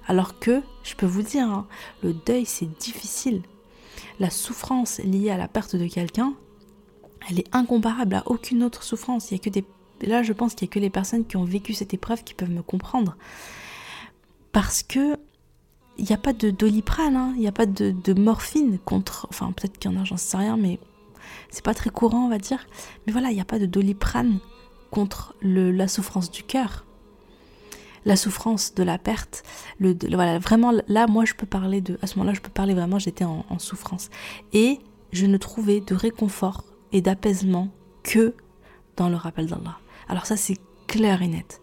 Alors 0.08 0.38
que, 0.38 0.62
je 0.82 0.94
peux 0.94 1.06
vous 1.06 1.22
dire, 1.22 1.46
hein, 1.48 1.66
le 2.02 2.12
deuil 2.12 2.44
c'est 2.44 2.78
difficile. 2.78 3.42
La 4.18 4.30
souffrance 4.30 4.98
liée 4.98 5.30
à 5.30 5.38
la 5.38 5.48
perte 5.48 5.76
de 5.76 5.86
quelqu'un, 5.86 6.34
elle 7.30 7.38
est 7.38 7.54
incomparable 7.54 8.16
à 8.16 8.22
aucune 8.26 8.64
autre 8.64 8.82
souffrance. 8.82 9.30
Il 9.30 9.34
y 9.34 9.36
a 9.36 9.38
que 9.38 9.50
des 9.50 9.64
là, 10.00 10.24
je 10.24 10.32
pense 10.32 10.54
qu'il 10.54 10.66
y 10.66 10.70
a 10.70 10.72
que 10.72 10.80
les 10.80 10.90
personnes 10.90 11.24
qui 11.24 11.36
ont 11.36 11.44
vécu 11.44 11.72
cette 11.72 11.94
épreuve 11.94 12.24
qui 12.24 12.34
peuvent 12.34 12.50
me 12.50 12.62
comprendre. 12.62 13.16
Parce 14.50 14.82
que 14.82 15.16
il 15.98 16.06
n'y 16.06 16.12
a 16.12 16.18
pas 16.18 16.32
de 16.32 16.50
doliprane, 16.50 17.16
hein. 17.16 17.32
il 17.36 17.40
n'y 17.40 17.46
a 17.46 17.52
pas 17.52 17.66
de, 17.66 18.12
morphine 18.14 18.78
contre. 18.78 19.26
Enfin, 19.30 19.52
peut-être 19.52 19.78
qu'il 19.78 19.90
y 19.90 19.94
en 19.94 20.00
a, 20.00 20.04
j'en 20.04 20.16
sais 20.16 20.38
rien, 20.38 20.56
mais 20.56 20.80
c'est 21.52 21.64
pas 21.64 21.74
très 21.74 21.90
courant, 21.90 22.24
on 22.24 22.28
va 22.28 22.38
dire. 22.38 22.66
Mais 23.06 23.12
voilà, 23.12 23.30
il 23.30 23.34
n'y 23.34 23.40
a 23.40 23.44
pas 23.44 23.58
de 23.58 23.66
doliprane 23.66 24.38
contre 24.90 25.36
le, 25.40 25.70
la 25.70 25.86
souffrance 25.86 26.30
du 26.30 26.42
cœur, 26.42 26.84
la 28.04 28.16
souffrance 28.16 28.74
de 28.74 28.82
la 28.82 28.98
perte. 28.98 29.44
Le, 29.78 29.94
voilà, 30.12 30.38
vraiment, 30.38 30.72
là, 30.88 31.06
moi, 31.06 31.24
je 31.24 31.34
peux 31.34 31.46
parler 31.46 31.80
de. 31.80 31.98
À 32.02 32.06
ce 32.06 32.18
moment-là, 32.18 32.34
je 32.34 32.40
peux 32.40 32.50
parler 32.50 32.74
vraiment, 32.74 32.98
j'étais 32.98 33.24
en, 33.24 33.44
souffrance. 33.58 34.08
Et 34.54 34.80
je 35.12 35.26
ne 35.26 35.36
trouvais 35.36 35.80
de 35.80 35.94
réconfort 35.94 36.64
et 36.92 37.02
d'apaisement 37.02 37.68
que 38.02 38.34
dans 38.96 39.10
le 39.10 39.16
rappel 39.16 39.46
d'Allah. 39.46 39.78
Alors, 40.08 40.24
ça, 40.24 40.36
c'est 40.36 40.58
clair 40.86 41.20
et 41.20 41.28
net. 41.28 41.60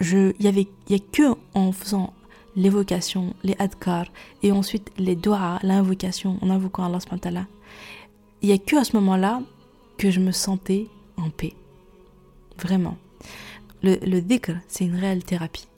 Il 0.00 0.34
n'y 0.40 0.68
y 0.88 0.94
a 0.94 0.98
que 0.98 1.34
en 1.54 1.70
faisant 1.70 2.12
l'évocation, 2.56 3.34
les 3.44 3.54
adkar, 3.60 4.06
et 4.42 4.50
ensuite 4.50 4.90
les 4.98 5.14
doigts, 5.14 5.60
l'invocation, 5.62 6.38
en 6.42 6.50
invoquant 6.50 6.84
Allah 6.84 6.98
il 8.42 8.48
n'y 8.48 8.54
a 8.54 8.58
que 8.58 8.76
à 8.76 8.84
ce 8.84 8.96
moment-là 8.96 9.42
que 9.98 10.10
je 10.10 10.20
me 10.20 10.32
sentais 10.32 10.88
en 11.16 11.30
paix. 11.30 11.54
Vraiment. 12.58 12.96
Le, 13.82 13.96
le 14.04 14.20
dhikr, 14.20 14.52
c'est 14.68 14.84
une 14.84 14.96
réelle 14.96 15.24
thérapie. 15.24 15.68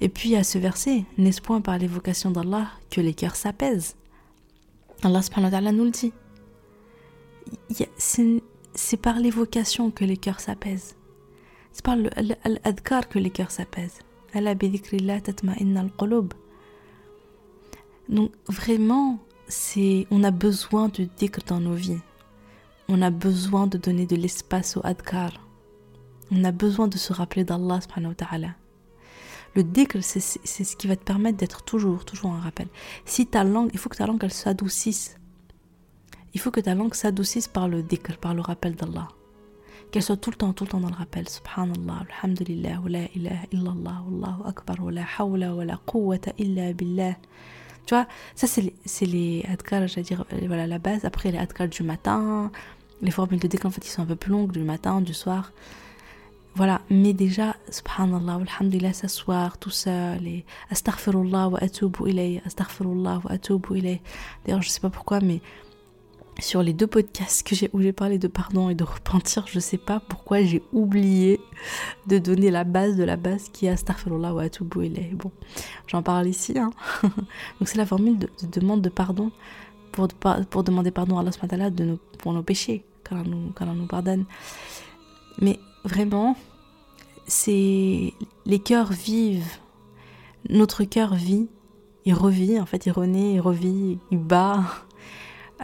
Et 0.00 0.08
puis 0.08 0.36
à 0.36 0.44
ce 0.44 0.58
verset, 0.58 1.04
n'est-ce 1.18 1.40
point 1.40 1.60
par 1.60 1.78
l'évocation 1.78 2.30
d'Allah 2.30 2.68
que 2.90 3.00
les 3.00 3.14
cœurs 3.14 3.36
s'apaisent? 3.36 3.96
Allah 5.02 5.22
subhanahu 5.22 5.52
wa 5.52 5.72
nous 5.72 5.84
le 5.84 5.90
dit. 5.90 6.12
C'est 7.96 8.96
par 8.96 9.18
l'évocation 9.18 9.90
que 9.90 10.04
les 10.04 10.16
cœurs 10.16 10.40
s'apaisent. 10.40 10.96
C'est 11.72 11.84
par 11.84 11.96
l'adkar 11.96 13.08
que 13.08 13.18
les 13.18 13.30
cœurs 13.30 13.50
s'apaisent. 13.50 13.98
Donc 18.08 18.32
vraiment, 18.48 19.18
c'est 19.48 20.06
on 20.10 20.24
a 20.24 20.30
besoin 20.30 20.88
de 20.88 21.04
dhikr 21.04 21.40
dans 21.46 21.60
nos 21.60 21.74
vies. 21.74 22.00
On 22.88 23.02
a 23.02 23.10
besoin 23.10 23.66
de 23.66 23.78
donner 23.78 24.06
de 24.06 24.16
l'espace 24.16 24.76
au 24.76 24.80
adkar. 24.84 25.32
On 26.30 26.44
a 26.44 26.52
besoin 26.52 26.88
de 26.88 26.96
se 26.96 27.12
rappeler 27.12 27.44
d'Allah 27.44 27.80
subhanahu 27.80 28.14
wa 28.20 28.38
Le 29.54 29.62
dhikr, 29.62 29.98
c'est 30.02 30.20
ce 30.20 30.76
qui 30.76 30.86
va 30.86 30.96
te 30.96 31.04
permettre 31.04 31.38
d'être 31.38 31.62
toujours, 31.64 32.04
toujours 32.04 32.30
en 32.30 32.40
rappel. 32.40 32.68
Si 33.04 33.26
ta 33.26 33.44
langue, 33.44 33.70
il 33.72 33.78
faut 33.78 33.88
que 33.88 33.96
ta 33.96 34.06
langue, 34.06 34.22
elle 34.22 34.32
s'adoucisse. 34.32 35.18
Il 36.34 36.40
faut 36.40 36.50
que 36.50 36.60
ta 36.60 36.74
langue 36.74 36.94
s'adoucisse 36.94 37.48
par 37.48 37.68
le 37.68 37.82
dhikr, 37.82 38.18
par 38.18 38.34
le 38.34 38.40
rappel 38.40 38.74
d'Allah 38.74 39.08
qu'elle 39.94 40.02
soit 40.02 40.16
tout 40.16 40.30
le 40.30 40.36
temps, 40.36 40.52
tout 40.52 40.64
le 40.64 40.70
temps 40.70 40.80
dans 40.80 40.88
le 40.88 40.96
rappel. 40.96 41.28
Subhanallah, 41.28 42.04
alhamdulillah, 42.10 42.80
wa 42.80 42.88
la 42.88 43.04
ilaha 43.14 43.44
illallah, 43.52 44.02
wallahu 44.04 44.42
akbar, 44.44 44.76
wa 44.80 44.90
la 44.90 45.04
hawla 45.04 45.54
wa 45.54 45.64
la 45.64 45.76
quwwata 45.76 46.32
illa 46.36 46.72
billah. 46.72 47.14
Tu 47.86 47.94
vois, 47.94 48.06
ça 48.34 48.46
c'est 48.46 48.62
les, 48.62 49.06
les 49.06 49.46
adkar, 49.50 49.86
j'allais 49.86 50.02
dire, 50.02 50.24
voilà, 50.46 50.66
la 50.66 50.78
base. 50.78 51.04
Après, 51.04 51.30
les 51.30 51.38
adkar 51.38 51.68
du 51.68 51.82
matin, 51.82 52.50
les 53.02 53.10
formules 53.10 53.40
de 53.40 53.48
déclin, 53.48 53.68
en 53.68 53.72
fait, 53.72 53.80
qui 53.80 53.90
sont 53.90 54.02
un 54.02 54.06
peu 54.06 54.16
plus 54.16 54.32
longues, 54.32 54.52
du 54.52 54.60
matin, 54.60 55.00
du 55.00 55.14
soir. 55.14 55.52
Voilà, 56.56 56.80
mais 56.88 57.12
déjà, 57.12 57.56
subhanallah, 57.68 58.38
alhamdulillah, 58.46 58.92
s'asseoir 58.92 59.58
tout 59.58 59.70
seul 59.70 60.24
et 60.26 60.44
astaghfirullah 60.70 61.48
wa 61.48 61.58
atubu 61.58 62.08
ilay, 62.08 62.40
astaghfirullah 62.46 63.20
wa 63.24 63.32
atubu 63.32 63.78
ilay. 63.78 64.00
D'ailleurs, 64.44 64.62
je 64.62 64.68
sais 64.68 64.80
pas 64.80 64.90
pourquoi, 64.90 65.18
mais 65.20 65.40
sur 66.40 66.62
les 66.62 66.72
deux 66.72 66.86
podcasts 66.86 67.46
que 67.46 67.54
j'ai 67.54 67.70
où 67.72 67.80
j'ai 67.80 67.92
parlé 67.92 68.18
de 68.18 68.28
pardon 68.28 68.68
et 68.68 68.74
de 68.74 68.84
repentir, 68.84 69.46
je 69.46 69.60
sais 69.60 69.78
pas 69.78 70.00
pourquoi 70.00 70.42
j'ai 70.42 70.62
oublié 70.72 71.40
de 72.06 72.18
donner 72.18 72.50
la 72.50 72.64
base 72.64 72.96
de 72.96 73.04
la 73.04 73.16
base 73.16 73.48
qui 73.50 73.66
est 73.66 73.70
astaghfirullah 73.70 74.34
wa 74.34 74.42
atubu 74.42 74.86
ilay. 74.86 75.10
Bon, 75.14 75.30
j'en 75.86 76.02
parle 76.02 76.26
ici. 76.26 76.58
Hein. 76.58 76.70
Donc 77.02 77.68
c'est 77.68 77.78
la 77.78 77.86
formule 77.86 78.18
de, 78.18 78.28
demande 78.50 78.82
de 78.82 78.88
pardon 78.88 79.30
pour, 79.92 80.08
pour 80.50 80.64
demander 80.64 80.90
pardon 80.90 81.18
à 81.18 81.24
Allah 81.50 81.70
de 81.70 81.84
nos, 81.84 81.98
pour 82.18 82.32
nos 82.32 82.42
péchés, 82.42 82.84
quand 83.08 83.16
on 83.16 83.28
nous, 83.28 83.52
quand 83.54 83.68
on 83.68 83.74
nous 83.74 83.86
pardonne. 83.86 84.24
Mais 85.40 85.58
vraiment, 85.84 86.36
c'est 87.26 88.12
les 88.46 88.58
cœurs 88.58 88.92
vivent. 88.92 89.58
Notre 90.50 90.84
cœur 90.84 91.14
vit, 91.14 91.48
il 92.04 92.14
revit, 92.14 92.60
en 92.60 92.66
fait, 92.66 92.86
il 92.86 92.92
renaît, 92.92 93.34
il 93.34 93.40
revit, 93.40 93.98
il 94.10 94.18
bat 94.18 94.64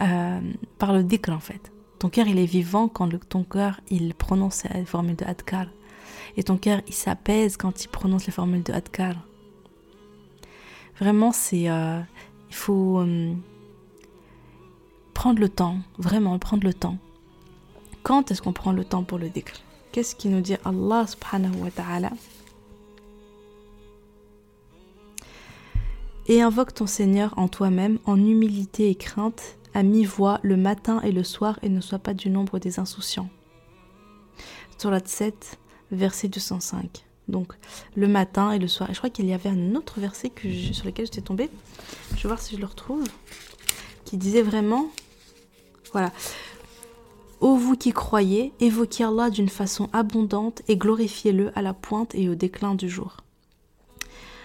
euh, 0.01 0.39
par 0.77 0.93
le 0.93 1.03
dhikr 1.03 1.31
en 1.31 1.39
fait. 1.39 1.71
Ton 1.99 2.09
cœur 2.09 2.27
il 2.27 2.39
est 2.39 2.45
vivant 2.45 2.87
quand 2.87 3.09
ton 3.27 3.43
cœur 3.43 3.79
il 3.89 4.13
prononce 4.15 4.63
les 4.73 4.85
formules 4.85 5.15
de 5.15 5.25
Adkar. 5.25 5.67
Et 6.37 6.43
ton 6.43 6.57
cœur 6.57 6.81
il 6.87 6.93
s'apaise 6.93 7.57
quand 7.57 7.83
il 7.83 7.87
prononce 7.87 8.25
les 8.25 8.31
formules 8.31 8.63
de 8.63 8.73
Adkar. 8.73 9.15
Vraiment 10.99 11.31
c'est... 11.31 11.69
Euh, 11.69 11.99
il 12.49 12.55
faut 12.55 12.99
euh, 12.99 13.33
prendre 15.13 15.39
le 15.39 15.47
temps, 15.47 15.77
vraiment 15.97 16.37
prendre 16.37 16.65
le 16.65 16.73
temps. 16.73 16.97
Quand 18.03 18.29
est-ce 18.29 18.41
qu'on 18.41 18.51
prend 18.51 18.73
le 18.73 18.83
temps 18.83 19.03
pour 19.03 19.19
le 19.19 19.29
dhikr? 19.29 19.53
Qu'est-ce 19.91 20.15
qui 20.15 20.27
nous 20.27 20.41
dit 20.41 20.55
Allah 20.65 21.05
subhanahu 21.07 21.55
wa 21.61 21.71
ta'ala? 21.71 22.11
Et 26.27 26.41
invoque 26.41 26.73
ton 26.73 26.87
Seigneur 26.87 27.33
en 27.37 27.47
toi-même 27.47 27.99
en 28.05 28.17
humilité 28.17 28.89
et 28.89 28.95
crainte 28.95 29.57
à 29.73 29.83
mi-voix 29.83 30.39
le 30.43 30.57
matin 30.57 31.01
et 31.01 31.11
le 31.11 31.23
soir 31.23 31.59
et 31.61 31.69
ne 31.69 31.81
sois 31.81 31.99
pas 31.99 32.13
du 32.13 32.29
nombre 32.29 32.59
des 32.59 32.79
insouciants. 32.79 33.29
Surat 34.77 35.01
7, 35.03 35.59
verset 35.91 36.27
205. 36.27 37.05
Donc 37.27 37.53
le 37.95 38.07
matin 38.07 38.51
et 38.51 38.59
le 38.59 38.67
soir. 38.67 38.89
Je 38.91 38.97
crois 38.97 39.09
qu'il 39.09 39.27
y 39.27 39.33
avait 39.33 39.49
un 39.49 39.75
autre 39.75 39.99
verset 39.99 40.29
que 40.29 40.51
sur 40.51 40.85
lequel 40.85 41.05
j'étais 41.05 41.21
tombée. 41.21 41.49
Je 42.15 42.23
vais 42.23 42.29
voir 42.29 42.41
si 42.41 42.55
je 42.55 42.59
le 42.59 42.65
retrouve. 42.65 43.03
Qui 44.05 44.17
disait 44.17 44.41
vraiment, 44.41 44.87
voilà, 45.93 46.11
Ô 47.41 47.55
vous 47.55 47.75
qui 47.75 47.91
croyez, 47.91 48.53
évoquez 48.59 49.03
Allah 49.03 49.31
d'une 49.31 49.49
façon 49.49 49.89
abondante 49.93 50.61
et 50.67 50.77
glorifiez-le 50.77 51.51
à 51.57 51.63
la 51.63 51.73
pointe 51.73 52.13
et 52.13 52.29
au 52.29 52.35
déclin 52.35 52.75
du 52.75 52.87
jour. 52.87 53.17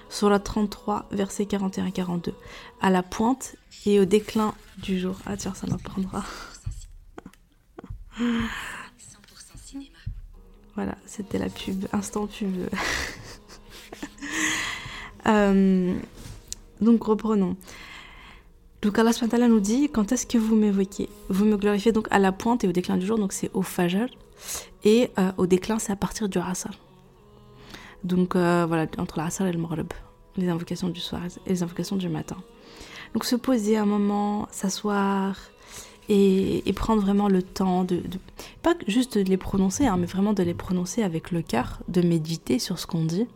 Surat 0.09 0.39
33, 0.39 1.07
versets 1.11 1.45
41-42. 1.45 2.33
À 2.81 2.91
la 2.91 3.03
pointe 3.03 3.57
et 3.85 4.01
au 4.01 4.05
déclin 4.05 4.55
du 4.79 4.99
jour. 4.99 5.17
Ah 5.27 5.37
tiens, 5.37 5.55
ça 5.55 5.67
m'apprendra. 5.67 6.25
voilà, 10.75 10.97
c'était 11.07 11.39
la 11.39 11.49
pub, 11.49 11.87
instant 11.93 12.27
pub. 12.27 12.69
Euh, 15.29 15.99
donc 16.81 17.03
reprenons. 17.03 17.57
Donc 18.81 18.97
Allah 18.97 19.13
subhanahu 19.13 19.49
nous 19.49 19.59
dit 19.59 19.89
quand 19.93 20.13
est-ce 20.13 20.25
que 20.25 20.39
vous 20.39 20.55
m'évoquez? 20.55 21.09
Vous 21.29 21.45
me 21.45 21.57
glorifiez 21.57 21.91
donc 21.91 22.07
à 22.13 22.21
la 22.21 22.31
pointe 22.31 22.63
et 22.63 22.69
au 22.69 22.73
déclin 22.73 22.97
du 22.97 23.07
jour, 23.07 23.19
donc 23.19 23.33
c'est 23.33 23.51
au 23.53 23.63
fajr. 23.63 24.07
Et 24.85 25.11
euh, 25.19 25.33
au 25.37 25.47
déclin, 25.47 25.81
c'est 25.81 25.91
à 25.91 25.97
partir 25.97 26.29
du 26.29 26.39
asr. 26.39 26.71
Donc 28.07 28.37
euh, 28.37 28.65
voilà, 28.67 28.87
entre 28.99 29.19
l'asr 29.19 29.47
et 29.47 29.53
le 29.53 29.59
maghrib, 29.59 29.93
les 30.37 30.49
invocations 30.49 30.89
du 30.89 31.01
soir 31.01 31.23
et 31.25 31.51
les 31.51 31.63
invocations 31.63 31.97
du 31.97 32.09
matin. 32.09 32.37
Donc 33.15 33.25
se 33.25 33.37
poser 33.37 33.77
un 33.77 33.87
moment, 33.87 34.49
s'asseoir 34.51 35.37
et, 36.09 36.62
prendre 36.75 37.03
vraiment 37.03 37.29
le 37.29 37.42
temps 37.42 37.85
de, 37.85 38.03
pas 38.62 38.75
juste 38.87 39.19
de 39.19 39.29
les 39.29 39.37
prononcer, 39.37 39.87
hein, 39.87 39.97
mais 39.97 40.07
vraiment 40.07 40.35
de 40.35 40.42
les 40.42 40.55
prononcer 40.55 41.03
avec 41.03 41.33
le 41.33 41.42
cœur, 41.42 41.83
de 41.88 42.01
méditer 42.01 42.59
sur 42.59 42.79
ce 42.79 42.87
qu'on 42.87 43.05
dit, 43.05 43.27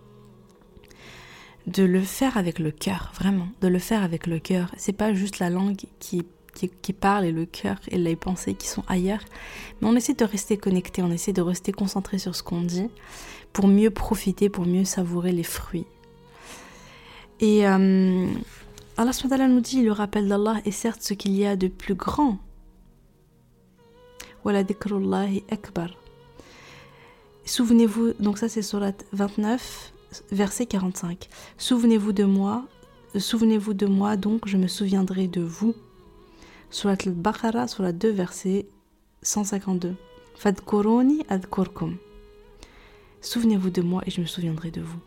de 1.67 1.83
le 1.83 2.01
faire 2.01 2.37
avec 2.37 2.59
le 2.59 2.71
cœur, 2.71 3.11
vraiment, 3.15 3.49
de 3.61 3.69
le 3.69 3.79
faire 3.79 4.03
avec 4.03 4.27
le 4.27 4.39
cœur. 4.39 4.71
C'est 4.77 4.93
pas 4.93 5.15
juste 5.15 5.39
la 5.41 5.51
langue 5.51 5.77
qui, 5.99 6.25
qui, 6.55 6.93
parle 6.93 7.25
et 7.25 7.33
le 7.33 7.47
cœur 7.47 7.77
et 7.89 7.99
les 7.99 8.17
pensées 8.17 8.55
qui 8.55 8.67
sont 8.67 8.83
ailleurs, 8.89 9.25
mais 9.81 9.89
on 9.89 9.97
essaie 9.97 10.15
de 10.15 10.25
rester 10.25 10.57
connecté, 10.57 11.03
on 11.03 11.11
essaie 11.11 11.33
de 11.33 11.43
rester 11.43 11.73
concentré 11.73 12.19
sur 12.19 12.35
ce 12.35 12.43
qu'on 12.43 12.63
dit 12.63 12.89
pour 13.53 13.69
mieux 13.69 13.91
profiter, 13.91 14.49
pour 14.49 14.67
mieux 14.67 14.85
savourer 14.85 15.33
les 15.33 15.43
fruits. 15.43 15.87
Et 17.41 17.67
euh, 17.67 18.27
Allah 18.97 19.49
nous 19.49 19.61
dit 19.61 19.83
le 19.83 19.93
rappel 19.93 20.29
d'Allah 20.29 20.61
est 20.65 20.71
certes 20.71 21.03
ce 21.03 21.15
qu'il 21.15 21.33
y 21.33 21.47
a 21.47 21.57
de 21.57 21.69
plus 21.69 21.95
grand. 21.95 22.39
akbar. 24.45 25.91
Souvenez-vous, 27.45 28.13
donc 28.21 28.39
ça 28.39 28.49
c'est 28.49 28.63
surat 28.63 28.93
29, 29.13 29.93
verset 30.31 30.67
45. 30.67 31.29
Souvenez-vous 31.59 32.13
de 32.13 32.25
moi, 32.25 32.65
souvenez-vous 33.17 33.75
de 33.75 33.87
moi, 33.87 34.17
donc 34.17 34.47
je 34.47 34.57
me 34.57 34.69
souviendrai 34.69 35.27
de 35.27 35.41
vous. 35.41 35.75
Surat 36.71 36.97
al-Baqarah, 37.07 37.67
surat 37.67 37.93
2, 37.93 38.11
verset 38.11 38.67
152. 39.23 39.95
Fadkuruni 40.37 41.25
adkurkum. 41.29 41.97
Souvenez-vous 43.21 43.71
de 43.71 43.83
moi 43.83 44.03
et 44.07 44.11
je 44.11 44.21
me 44.21 44.27
souviendrai 44.27 44.71
de 44.71 44.81
vous. 44.81 44.99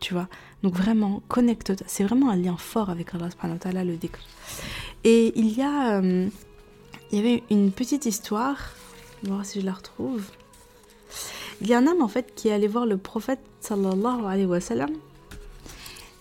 Tu 0.00 0.14
vois 0.14 0.28
Donc 0.62 0.74
vraiment, 0.74 1.22
connecte-toi. 1.28 1.76
C'est 1.86 2.04
vraiment 2.04 2.30
un 2.30 2.36
lien 2.36 2.56
fort 2.56 2.90
avec 2.90 3.14
Allah 3.14 3.30
subhanahu 3.30 3.58
wa 3.64 3.84
le 3.84 3.96
dhikr. 3.96 4.18
Et 5.04 5.32
il 5.38 5.56
y 5.56 5.62
a... 5.62 5.98
Euh, 6.00 6.28
il 7.10 7.16
y 7.16 7.20
avait 7.20 7.42
une 7.50 7.72
petite 7.72 8.06
histoire. 8.06 8.56
On 9.24 9.28
va 9.28 9.34
voir 9.34 9.46
si 9.46 9.60
je 9.60 9.66
la 9.66 9.72
retrouve. 9.72 10.24
Il 11.60 11.68
y 11.68 11.74
a 11.74 11.78
un 11.78 11.86
homme 11.86 12.02
en 12.02 12.08
fait 12.08 12.34
qui 12.34 12.48
est 12.48 12.52
allé 12.52 12.68
voir 12.68 12.86
le 12.86 12.98
prophète 12.98 13.40
sallallahu 13.60 14.26
alayhi 14.26 14.46
wa 14.46 14.60
sallam 14.60 14.90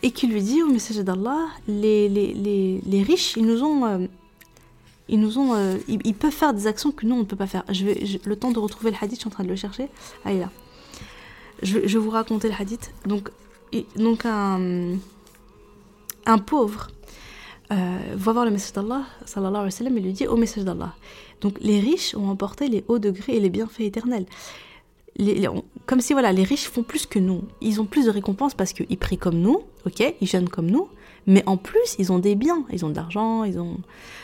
et 0.02 0.12
qui 0.12 0.28
lui 0.28 0.42
dit 0.42 0.64
au 0.64 0.68
message 0.68 0.98
d'Allah 0.98 1.46
les, 1.68 2.08
les, 2.10 2.34
les, 2.34 2.82
les, 2.86 3.04
riches 3.04 3.36
ils 3.36 3.46
nous 3.46 3.64
ont 3.64 3.86
euh, 3.86 4.08
ils 5.10 5.20
nous 5.20 5.38
ont 5.38 5.54
euh, 5.56 5.78
ils, 5.88 6.14
peuvent 6.14 6.32
faire 6.32 6.54
des 6.54 6.68
actions 6.68 6.92
que 6.92 7.06
nous 7.06 7.16
on 7.16 7.20
ne 7.20 7.24
peut 7.24 7.36
pas 7.36 7.48
faire 7.48 7.64
je 7.70 7.86
vais 7.86 8.04
le 8.26 8.36
temps 8.36 8.52
de 8.52 8.60
retrouver 8.60 8.92
le 8.92 8.98
hadith 9.00 9.16
je 9.16 9.20
suis 9.22 9.28
en 9.28 9.32
train 9.32 9.44
de 9.44 9.50
le 9.50 9.56
chercher 9.56 9.88
ah 10.26 10.32
il 10.32 10.38
est 10.38 10.42
là 10.42 10.52
je, 11.64 11.80
je 11.86 11.98
vais 11.98 12.04
vous 12.04 12.10
raconter 12.10 12.50
le 12.50 12.56
hadith 12.60 12.94
donc 13.06 13.32
donc 13.96 14.26
un, 14.26 14.98
un 16.26 16.38
pauvre 16.38 16.90
euh, 17.72 17.98
va 18.16 18.32
voir 18.32 18.46
le 18.46 18.52
message 18.52 18.74
d'Allah, 18.74 19.04
sallallahu 19.26 19.68
alayhi 19.68 19.84
wa 19.84 20.00
et 20.00 20.02
lui 20.02 20.14
dit 20.14 20.26
au 20.28 20.38
message 20.38 20.64
d'Allah. 20.64 20.94
Donc 21.42 21.58
les 21.60 21.80
riches 21.80 22.16
ont 22.16 22.30
emporté 22.30 22.70
les 22.70 22.86
hauts 22.88 23.00
degrés 23.00 23.36
et 23.36 23.40
les 23.42 23.50
bienfaits 23.50 23.82
éternels. 23.82 24.26
comme 25.86 26.00
si 26.00 26.14
voilà, 26.14 26.32
les 26.32 26.44
riches 26.44 26.70
font 26.70 26.84
plus 26.84 27.06
que 27.06 27.20
nous. 27.20 27.44
Ils 27.60 27.82
ont 27.82 27.86
plus 27.86 28.06
de 28.06 28.12
récompenses 28.12 28.54
parce 28.54 28.72
qu'ils 28.72 28.98
prient 28.98 29.18
comme 29.18 29.40
nous, 29.40 29.64
ok, 29.86 30.16
ils 30.22 30.28
jeûnent 30.28 30.48
comme 30.48 30.68
nous, 30.68 30.88
mais 31.28 31.44
en 31.46 31.58
plus 31.58 31.96
ils 32.00 32.12
ont 32.12 32.20
des 32.20 32.36
biens, 32.36 32.66
ils 32.72 32.84
ont 32.86 32.90
de 32.90 32.96
l'argent, 32.96 33.44
ils 33.44 33.60
ont 33.60 33.78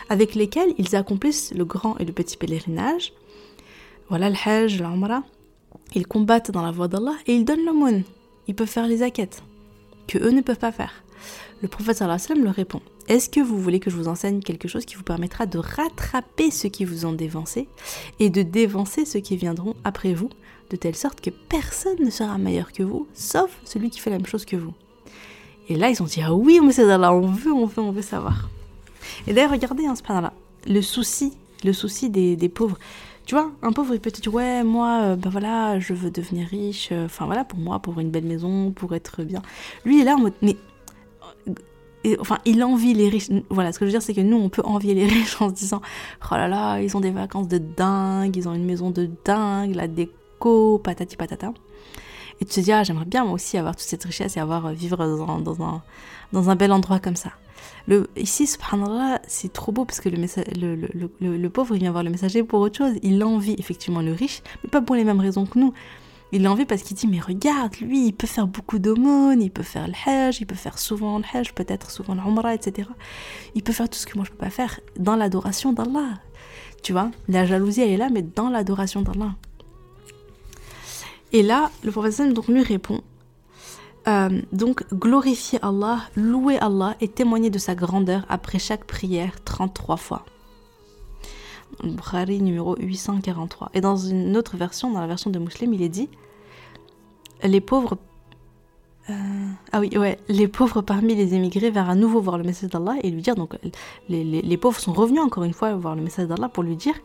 avec 0.09 0.33
lesquels 0.33 0.73
ils 0.77 0.95
accomplissent 0.95 1.53
le 1.53 1.65
grand 1.65 1.97
et 1.99 2.05
le 2.05 2.13
petit 2.13 2.37
pèlerinage. 2.37 3.13
Voilà 4.09 4.29
le 4.29 4.35
Hajj, 4.43 4.79
l'Umrah. 4.79 5.23
Ils 5.95 6.07
combattent 6.07 6.51
dans 6.51 6.63
la 6.63 6.71
voie 6.71 6.87
d'Allah 6.87 7.15
et 7.27 7.35
ils 7.35 7.45
donnent 7.45 7.65
l'aumône 7.65 8.03
ils 8.47 8.55
peuvent 8.55 8.67
faire 8.67 8.87
les 8.87 9.03
aquettes, 9.03 9.43
que 10.07 10.17
eux 10.17 10.31
ne 10.31 10.41
peuvent 10.41 10.57
pas 10.57 10.71
faire. 10.71 11.03
Le 11.61 11.67
prophète 11.67 11.97
sallam 11.97 12.43
leur 12.43 12.55
répond 12.55 12.81
Est-ce 13.07 13.29
que 13.29 13.39
vous 13.39 13.57
voulez 13.57 13.79
que 13.79 13.89
je 13.89 13.95
vous 13.95 14.09
enseigne 14.09 14.41
quelque 14.41 14.67
chose 14.67 14.85
qui 14.85 14.95
vous 14.95 15.03
permettra 15.03 15.45
de 15.45 15.57
rattraper 15.57 16.51
ceux 16.51 16.69
qui 16.69 16.83
vous 16.83 17.05
ont 17.05 17.13
dévancé 17.13 17.67
et 18.19 18.29
de 18.29 18.41
dévancer 18.41 19.05
ceux 19.05 19.21
qui 19.21 19.37
viendront 19.37 19.75
après 19.83 20.13
vous, 20.13 20.29
de 20.69 20.75
telle 20.75 20.95
sorte 20.95 21.21
que 21.21 21.29
personne 21.29 22.03
ne 22.03 22.09
sera 22.09 22.37
meilleur 22.37 22.71
que 22.73 22.83
vous, 22.83 23.07
sauf 23.13 23.57
celui 23.63 23.89
qui 23.89 23.99
fait 23.99 24.09
la 24.09 24.17
même 24.17 24.25
chose 24.25 24.45
que 24.45 24.57
vous? 24.57 24.73
Et 25.69 25.75
là, 25.75 25.89
ils 25.89 26.01
ont 26.01 26.05
dit 26.05 26.21
Ah 26.21 26.33
oui, 26.33 26.59
mais 26.63 26.71
c'est 26.71 26.85
là, 26.85 27.13
on 27.13 27.27
veut, 27.27 27.53
on 27.53 27.65
veut, 27.65 27.81
on 27.81 27.91
veut 27.91 28.01
savoir. 28.01 28.49
Et 29.27 29.33
d'ailleurs, 29.33 29.51
regardez, 29.51 29.85
hein, 29.85 29.93
là 30.09 30.33
le 30.67 30.81
souci, 30.81 31.33
le 31.63 31.73
souci 31.73 32.09
des, 32.09 32.35
des 32.35 32.49
pauvres. 32.49 32.77
Tu 33.25 33.35
vois, 33.35 33.51
un 33.61 33.71
pauvre, 33.71 33.93
il 33.93 34.01
peut 34.01 34.11
te 34.11 34.19
dire, 34.19 34.33
ouais, 34.33 34.63
moi, 34.63 35.01
euh, 35.03 35.15
ben 35.15 35.29
voilà, 35.29 35.79
je 35.79 35.93
veux 35.93 36.11
devenir 36.11 36.47
riche, 36.47 36.89
euh, 36.91 37.05
enfin 37.05 37.25
voilà, 37.25 37.45
pour 37.45 37.57
moi, 37.57 37.79
pour 37.79 37.99
une 37.99 38.11
belle 38.11 38.25
maison, 38.25 38.71
pour 38.71 38.93
être 38.95 39.23
bien. 39.23 39.41
Lui, 39.85 39.97
il 39.97 40.01
est 40.01 40.05
là 40.05 40.15
en 40.15 40.19
mode, 40.19 40.33
mais. 40.41 40.57
Euh, 42.05 42.17
enfin, 42.19 42.39
il 42.43 42.61
envie 42.63 42.93
les 42.93 43.07
riches. 43.07 43.29
Voilà, 43.49 43.71
ce 43.71 43.79
que 43.79 43.85
je 43.85 43.87
veux 43.87 43.97
dire, 43.97 44.01
c'est 44.01 44.13
que 44.13 44.21
nous, 44.21 44.35
on 44.35 44.49
peut 44.49 44.61
envier 44.65 44.93
les 44.93 45.05
riches 45.07 45.41
en 45.41 45.49
se 45.49 45.53
disant, 45.53 45.81
oh 46.29 46.35
là 46.35 46.49
là, 46.49 46.81
ils 46.81 46.97
ont 46.97 46.99
des 46.99 47.11
vacances 47.11 47.47
de 47.47 47.59
dingue, 47.59 48.35
ils 48.35 48.49
ont 48.49 48.53
une 48.53 48.65
maison 48.65 48.91
de 48.91 49.09
dingue, 49.23 49.73
la 49.73 49.87
déco, 49.87 50.79
patati 50.79 51.15
patata. 51.15 51.53
Et 52.43 52.45
tu 52.45 52.55
te 52.55 52.59
dis, 52.59 52.73
ah, 52.73 52.83
j'aimerais 52.83 53.05
bien 53.05 53.23
moi 53.23 53.35
aussi 53.35 53.57
avoir 53.57 53.73
toute 53.73 53.87
cette 53.87 54.03
richesse 54.03 54.35
et 54.35 54.41
avoir 54.41 54.73
vivre 54.73 54.97
dans, 54.97 55.39
dans, 55.39 55.63
un, 55.63 55.81
dans 56.33 56.49
un 56.49 56.57
bel 56.57 56.73
endroit 56.73 56.99
comme 56.99 57.15
ça. 57.15 57.29
Le, 57.87 58.09
ici, 58.17 58.47
subhanallah, 58.47 59.21
c'est 59.29 59.53
trop 59.53 59.71
beau 59.71 59.85
parce 59.85 60.01
que 60.01 60.09
le, 60.09 60.17
le, 60.59 61.37
le, 61.37 61.49
pauvre, 61.49 61.73
il 61.73 61.79
vient 61.79 61.91
voir 61.93 62.03
le 62.03 62.09
messager 62.09 62.43
pour 62.43 62.59
autre 62.59 62.77
chose. 62.77 62.95
Il 63.01 63.23
envie 63.23 63.55
effectivement 63.57 64.01
le 64.01 64.11
riche, 64.11 64.41
mais 64.61 64.69
pas 64.69 64.81
pour 64.81 64.97
les 64.97 65.05
mêmes 65.05 65.21
raisons 65.21 65.45
que 65.45 65.57
nous. 65.57 65.71
Il 66.33 66.43
l'envie 66.43 66.65
parce 66.65 66.81
qu'il 66.81 66.97
dit 66.97 67.07
Mais 67.07 67.21
regarde, 67.21 67.77
lui, 67.77 68.07
il 68.07 68.11
peut 68.11 68.27
faire 68.27 68.47
beaucoup 68.47 68.77
d'aumônes, 68.77 69.41
il 69.41 69.49
peut 69.49 69.63
faire 69.63 69.87
le 69.87 69.93
hajj, 70.05 70.41
il 70.41 70.45
peut 70.45 70.53
faire 70.53 70.79
souvent 70.79 71.19
le 71.19 71.23
hajj, 71.33 71.53
peut-être 71.53 71.91
souvent 71.91 72.13
l'umrah, 72.13 72.53
etc. 72.53 72.89
Il 73.55 73.63
peut 73.63 73.71
faire 73.71 73.87
tout 73.87 73.99
ce 73.99 74.05
que 74.05 74.17
moi 74.17 74.25
je 74.25 74.31
peux 74.31 74.37
pas 74.37 74.49
faire 74.49 74.81
dans 74.99 75.15
l'adoration 75.15 75.71
d'Allah. 75.71 76.19
Tu 76.81 76.91
vois, 76.91 77.09
la 77.29 77.45
jalousie, 77.45 77.83
elle 77.83 77.91
est 77.91 77.97
là, 77.97 78.09
mais 78.11 78.21
dans 78.21 78.49
l'adoration 78.49 79.01
d'Allah. 79.01 79.33
Et 81.33 81.43
là, 81.43 81.71
le 81.83 81.91
professeur 81.91 82.31
donc 82.31 82.47
lui 82.47 82.63
répond 82.63 83.01
euh, 84.07 84.41
donc, 84.51 84.83
glorifier 84.93 85.59
Allah, 85.61 86.01
louer 86.15 86.57
Allah 86.59 86.95
et 86.99 87.07
témoigner 87.07 87.49
de 87.49 87.57
sa 87.57 87.73
grandeur 87.73 88.25
après 88.27 88.59
chaque 88.59 88.85
prière 88.85 89.41
33 89.45 89.97
fois. 89.97 90.25
Bukhari 91.83 92.41
numéro 92.41 92.75
843. 92.77 93.71
Et 93.73 93.81
dans 93.81 93.95
une 93.95 94.35
autre 94.35 94.57
version, 94.57 94.91
dans 94.91 94.99
la 94.99 95.07
version 95.07 95.31
de 95.31 95.39
Muslim, 95.39 95.73
il 95.73 95.81
est 95.81 95.89
dit 95.89 96.09
Les 97.43 97.61
pauvres. 97.61 97.97
Euh, 99.09 99.13
ah 99.71 99.79
oui, 99.79 99.97
ouais, 99.97 100.17
les 100.29 100.47
pauvres 100.47 100.81
parmi 100.81 101.15
les 101.15 101.33
émigrés 101.33 101.71
vers 101.71 101.89
à 101.89 101.95
nouveau 101.95 102.21
voir 102.21 102.37
le 102.37 102.43
message 102.43 102.69
d'Allah 102.69 102.95
et 103.03 103.09
lui 103.09 103.21
dire 103.21 103.35
donc, 103.35 103.55
les, 104.07 104.23
les 104.23 104.57
pauvres 104.57 104.79
sont 104.79 104.93
revenus 104.93 105.21
encore 105.21 105.43
une 105.43 105.53
fois 105.53 105.73
voir 105.75 105.95
le 105.95 106.01
message 106.01 106.27
d'Allah 106.27 106.47
pour 106.47 106.63
lui 106.63 106.77
dire 106.77 106.95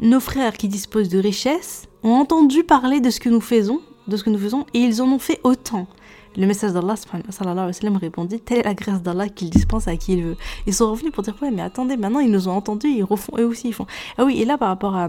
Nos 0.00 0.20
frères 0.20 0.56
qui 0.56 0.68
disposent 0.68 1.08
de 1.08 1.18
richesses 1.18 1.88
ont 2.02 2.12
entendu 2.12 2.62
parler 2.64 3.00
de 3.00 3.10
ce 3.10 3.20
que 3.20 3.28
nous 3.28 3.40
faisons 3.40 3.80
de 4.08 4.16
ce 4.16 4.24
que 4.24 4.30
nous 4.30 4.38
faisons 4.38 4.66
et 4.74 4.80
ils 4.80 5.00
en 5.00 5.06
ont 5.06 5.18
fait 5.18 5.38
autant. 5.44 5.86
Le 6.36 6.46
message 6.46 6.72
d'Allah 6.72 6.94
répondit 8.00 8.40
Telle 8.40 8.58
est 8.58 8.62
la 8.62 8.74
grâce 8.74 9.02
d'Allah 9.02 9.28
qu'il 9.28 9.50
dispense 9.50 9.88
à 9.88 9.96
qui 9.96 10.12
il 10.12 10.22
veut. 10.22 10.36
Ils 10.66 10.74
sont 10.74 10.90
revenus 10.90 11.12
pour 11.12 11.22
dire 11.22 11.34
Ouais, 11.42 11.50
mais 11.50 11.62
attendez, 11.62 11.96
maintenant 11.96 12.20
ils 12.20 12.30
nous 12.30 12.48
ont 12.48 12.52
entendus, 12.52 12.88
ils 12.88 13.02
refont 13.02 13.32
eux 13.38 13.46
aussi. 13.46 13.68
Ils 13.68 13.72
font. 13.72 13.86
Ah 14.18 14.24
oui, 14.24 14.40
et 14.40 14.44
là 14.44 14.56
par 14.56 14.68
rapport 14.68 14.94
à. 14.94 15.08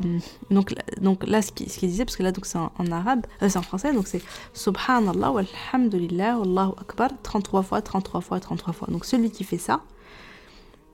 Donc, 0.49 0.73
donc 1.02 1.25
là, 1.28 1.41
ce 1.41 1.52
qu'il 1.52 1.67
disait, 1.67 2.06
parce 2.06 2.15
que 2.15 2.23
là, 2.23 2.32
c'est 2.43 2.58
en, 2.58 2.91
arabe, 2.91 3.25
euh, 3.43 3.49
c'est 3.49 3.60
en 3.60 3.62
français, 3.62 3.93
donc 3.93 4.08
c'est 4.08 4.21
Subhanallah 4.54 5.32
walhamdulillah 5.32 6.39
wallahu 6.39 6.71
akbar 6.80 7.10
33 7.21 7.62
fois, 7.62 7.82
33 7.82 8.21
fois, 8.21 8.39
33 8.39 8.73
fois. 8.73 8.88
Donc 8.89 9.06
celui 9.06 9.30
qui 9.30 9.43
fait 9.43 9.58
ça, 9.58 9.82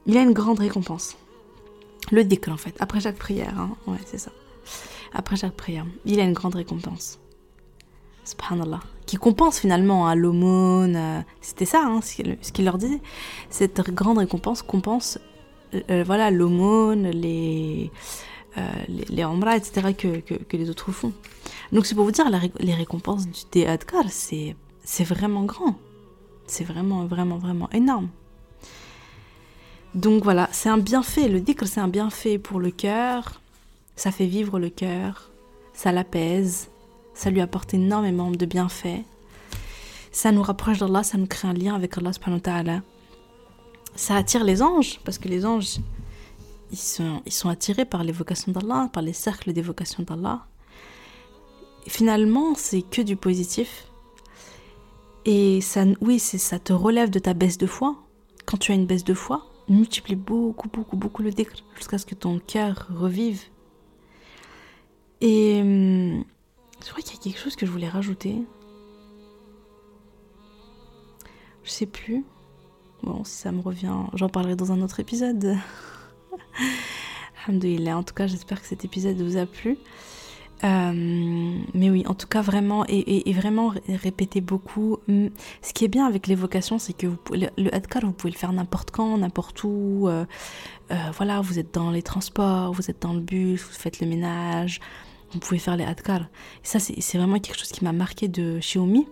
il 0.05 0.17
a 0.17 0.21
une 0.21 0.33
grande 0.33 0.59
récompense. 0.59 1.15
Le 2.11 2.23
dhikr 2.23 2.51
en 2.51 2.57
fait, 2.57 2.75
après 2.79 2.99
chaque 2.99 3.17
prière. 3.17 3.57
Hein. 3.57 3.75
Ouais, 3.87 3.97
c'est 4.05 4.17
ça. 4.17 4.31
Après 5.13 5.35
chaque 5.35 5.55
prière, 5.55 5.85
il 6.05 6.19
a 6.19 6.23
une 6.23 6.33
grande 6.33 6.55
récompense 6.55 7.19
subhanallah, 8.25 8.81
qui 9.05 9.17
compense 9.17 9.59
finalement 9.59 10.07
à 10.07 10.11
hein, 10.11 10.15
l'aumône. 10.15 10.95
Euh, 10.95 11.21
c'était 11.41 11.65
ça, 11.65 11.83
hein, 11.85 12.01
ce 12.01 12.51
qu'il 12.51 12.65
leur 12.65 12.77
disait. 12.77 13.01
Cette 13.49 13.81
grande 13.91 14.17
récompense 14.17 14.61
compense 14.61 15.19
euh, 15.73 15.81
euh, 15.89 16.03
voilà 16.05 16.31
l'aumône, 16.31 17.09
les, 17.09 17.91
les, 18.87 19.05
les 19.09 19.23
etc. 19.55 19.93
Que, 19.93 20.19
que, 20.19 20.57
les 20.57 20.69
autres 20.69 20.91
font. 20.91 21.13
Donc 21.71 21.85
c'est 21.85 21.95
pour 21.95 22.05
vous 22.05 22.11
dire, 22.11 22.25
les 22.59 22.73
récompenses 22.73 23.27
du 23.27 23.63
Adkar, 23.63 24.05
c'est 24.09 24.55
vraiment 25.03 25.43
grand. 25.43 25.75
C'est 26.47 26.63
vraiment, 26.63 27.05
vraiment, 27.05 27.37
vraiment 27.37 27.69
énorme. 27.71 28.09
Donc 29.95 30.23
voilà, 30.23 30.49
c'est 30.51 30.69
un 30.69 30.77
bienfait. 30.77 31.27
Le 31.27 31.39
dhikr, 31.39 31.65
c'est 31.67 31.79
un 31.79 31.87
bienfait 31.87 32.37
pour 32.37 32.59
le 32.59 32.69
cœur. 32.69 33.41
Ça 33.95 34.11
fait 34.11 34.27
vivre 34.27 34.59
le 34.59 34.69
cœur. 34.69 35.31
Ça 35.73 35.91
l'apaise 35.91 36.69
ça 37.15 37.31
lui 37.31 37.41
apporte 37.41 37.73
énormément 37.73 38.29
de 38.29 38.45
bienfaits. 38.45 39.03
Ça 40.11 40.31
nous 40.31 40.43
rapproche 40.43 40.79
d'Allah, 40.79 41.01
ça 41.01 41.17
nous 41.17 41.25
crée 41.25 41.47
un 41.47 41.53
lien 41.53 41.73
avec 41.73 41.97
Allah. 41.97 42.11
Ça 43.95 44.15
attire 44.15 44.43
les 44.43 44.61
anges, 44.61 44.99
parce 45.03 45.17
que 45.17 45.27
les 45.27 45.45
anges, 45.45 45.77
ils 46.71 46.77
sont, 46.77 47.21
ils 47.25 47.33
sont 47.33 47.49
attirés 47.49 47.85
par 47.85 48.03
l'évocation 48.03 48.51
d'Allah, 48.51 48.89
par 48.93 49.01
les 49.01 49.13
cercles 49.13 49.53
d'évocation 49.53 50.03
d'Allah. 50.03 50.45
Finalement, 51.87 52.53
c'est 52.55 52.81
que 52.81 53.01
du 53.01 53.15
positif. 53.15 53.87
Et 55.23 55.61
ça, 55.61 55.85
oui, 56.01 56.19
ça 56.19 56.59
te 56.59 56.73
relève 56.73 57.09
de 57.09 57.19
ta 57.19 57.33
baisse 57.33 57.57
de 57.57 57.67
foi. 57.67 57.95
Quand 58.45 58.57
tu 58.57 58.71
as 58.71 58.75
une 58.75 58.85
baisse 58.85 59.03
de 59.03 59.13
foi, 59.13 59.45
multiplie 59.69 60.15
beaucoup, 60.15 60.69
beaucoup, 60.69 60.97
beaucoup 60.97 61.23
le 61.23 61.31
décret 61.31 61.63
jusqu'à 61.75 61.97
ce 61.97 62.05
que 62.05 62.15
ton 62.15 62.39
cœur 62.39 62.87
revive. 62.89 63.41
Et 65.21 65.59
hum, 65.61 66.23
je 66.83 66.89
crois 66.89 67.01
qu'il 67.01 67.17
y 67.17 67.19
a 67.19 67.23
quelque 67.23 67.39
chose 67.39 67.55
que 67.55 67.65
je 67.65 67.71
voulais 67.71 67.89
rajouter. 67.89 68.41
Je 71.63 71.71
sais 71.71 71.87
plus. 71.87 72.23
Bon, 73.03 73.23
ça 73.23 73.51
me 73.51 73.61
revient, 73.61 73.95
j'en 74.13 74.29
parlerai 74.29 74.55
dans 74.55 74.71
un 74.71 74.81
autre 74.81 74.99
épisode. 74.99 75.55
Alhamdoulilah. 77.47 77.97
En 77.97 78.03
tout 78.03 78.13
cas, 78.13 78.27
j'espère 78.27 78.61
que 78.61 78.67
cet 78.67 78.85
épisode 78.85 79.17
vous 79.17 79.37
a 79.37 79.45
plu. 79.45 79.77
Euh, 80.63 81.59
mais 81.73 81.89
oui, 81.89 82.03
en 82.07 82.13
tout 82.13 82.27
cas, 82.27 82.41
vraiment, 82.41 82.85
et, 82.87 83.31
vraiment 83.33 83.73
répétez 83.87 84.41
beaucoup. 84.41 84.97
Ce 85.07 85.73
qui 85.73 85.85
est 85.85 85.89
bien 85.89 86.05
avec 86.05 86.27
l'évocation, 86.27 86.79
c'est 86.79 86.93
que 86.93 87.07
le, 87.31 87.47
le 87.57 87.73
adkar, 87.73 88.03
vous 88.03 88.11
pouvez 88.11 88.31
le 88.31 88.37
faire 88.37 88.53
n'importe 88.53 88.91
quand, 88.91 89.17
n'importe 89.17 89.63
où. 89.63 90.07
Euh, 90.07 90.25
euh, 90.91 90.95
voilà, 91.15 91.41
vous 91.41 91.59
êtes 91.59 91.73
dans 91.73 91.91
les 91.91 92.01
transports, 92.01 92.71
vous 92.73 92.89
êtes 92.89 93.01
dans 93.01 93.13
le 93.13 93.19
bus, 93.19 93.63
vous 93.63 93.73
faites 93.73 93.99
le 93.99 94.07
ménage, 94.07 94.79
vous 95.33 95.39
pouvez 95.39 95.59
faire 95.59 95.75
les 95.75 95.85
adkar. 95.85 96.21
Et 96.21 96.67
ça, 96.67 96.79
c'est 96.79 97.17
vraiment 97.17 97.39
quelque 97.39 97.59
chose 97.59 97.71
qui 97.71 97.83
m'a 97.83 97.93
marqué 97.93 98.27
de 98.27 98.59
Xiaomi. 98.59 99.07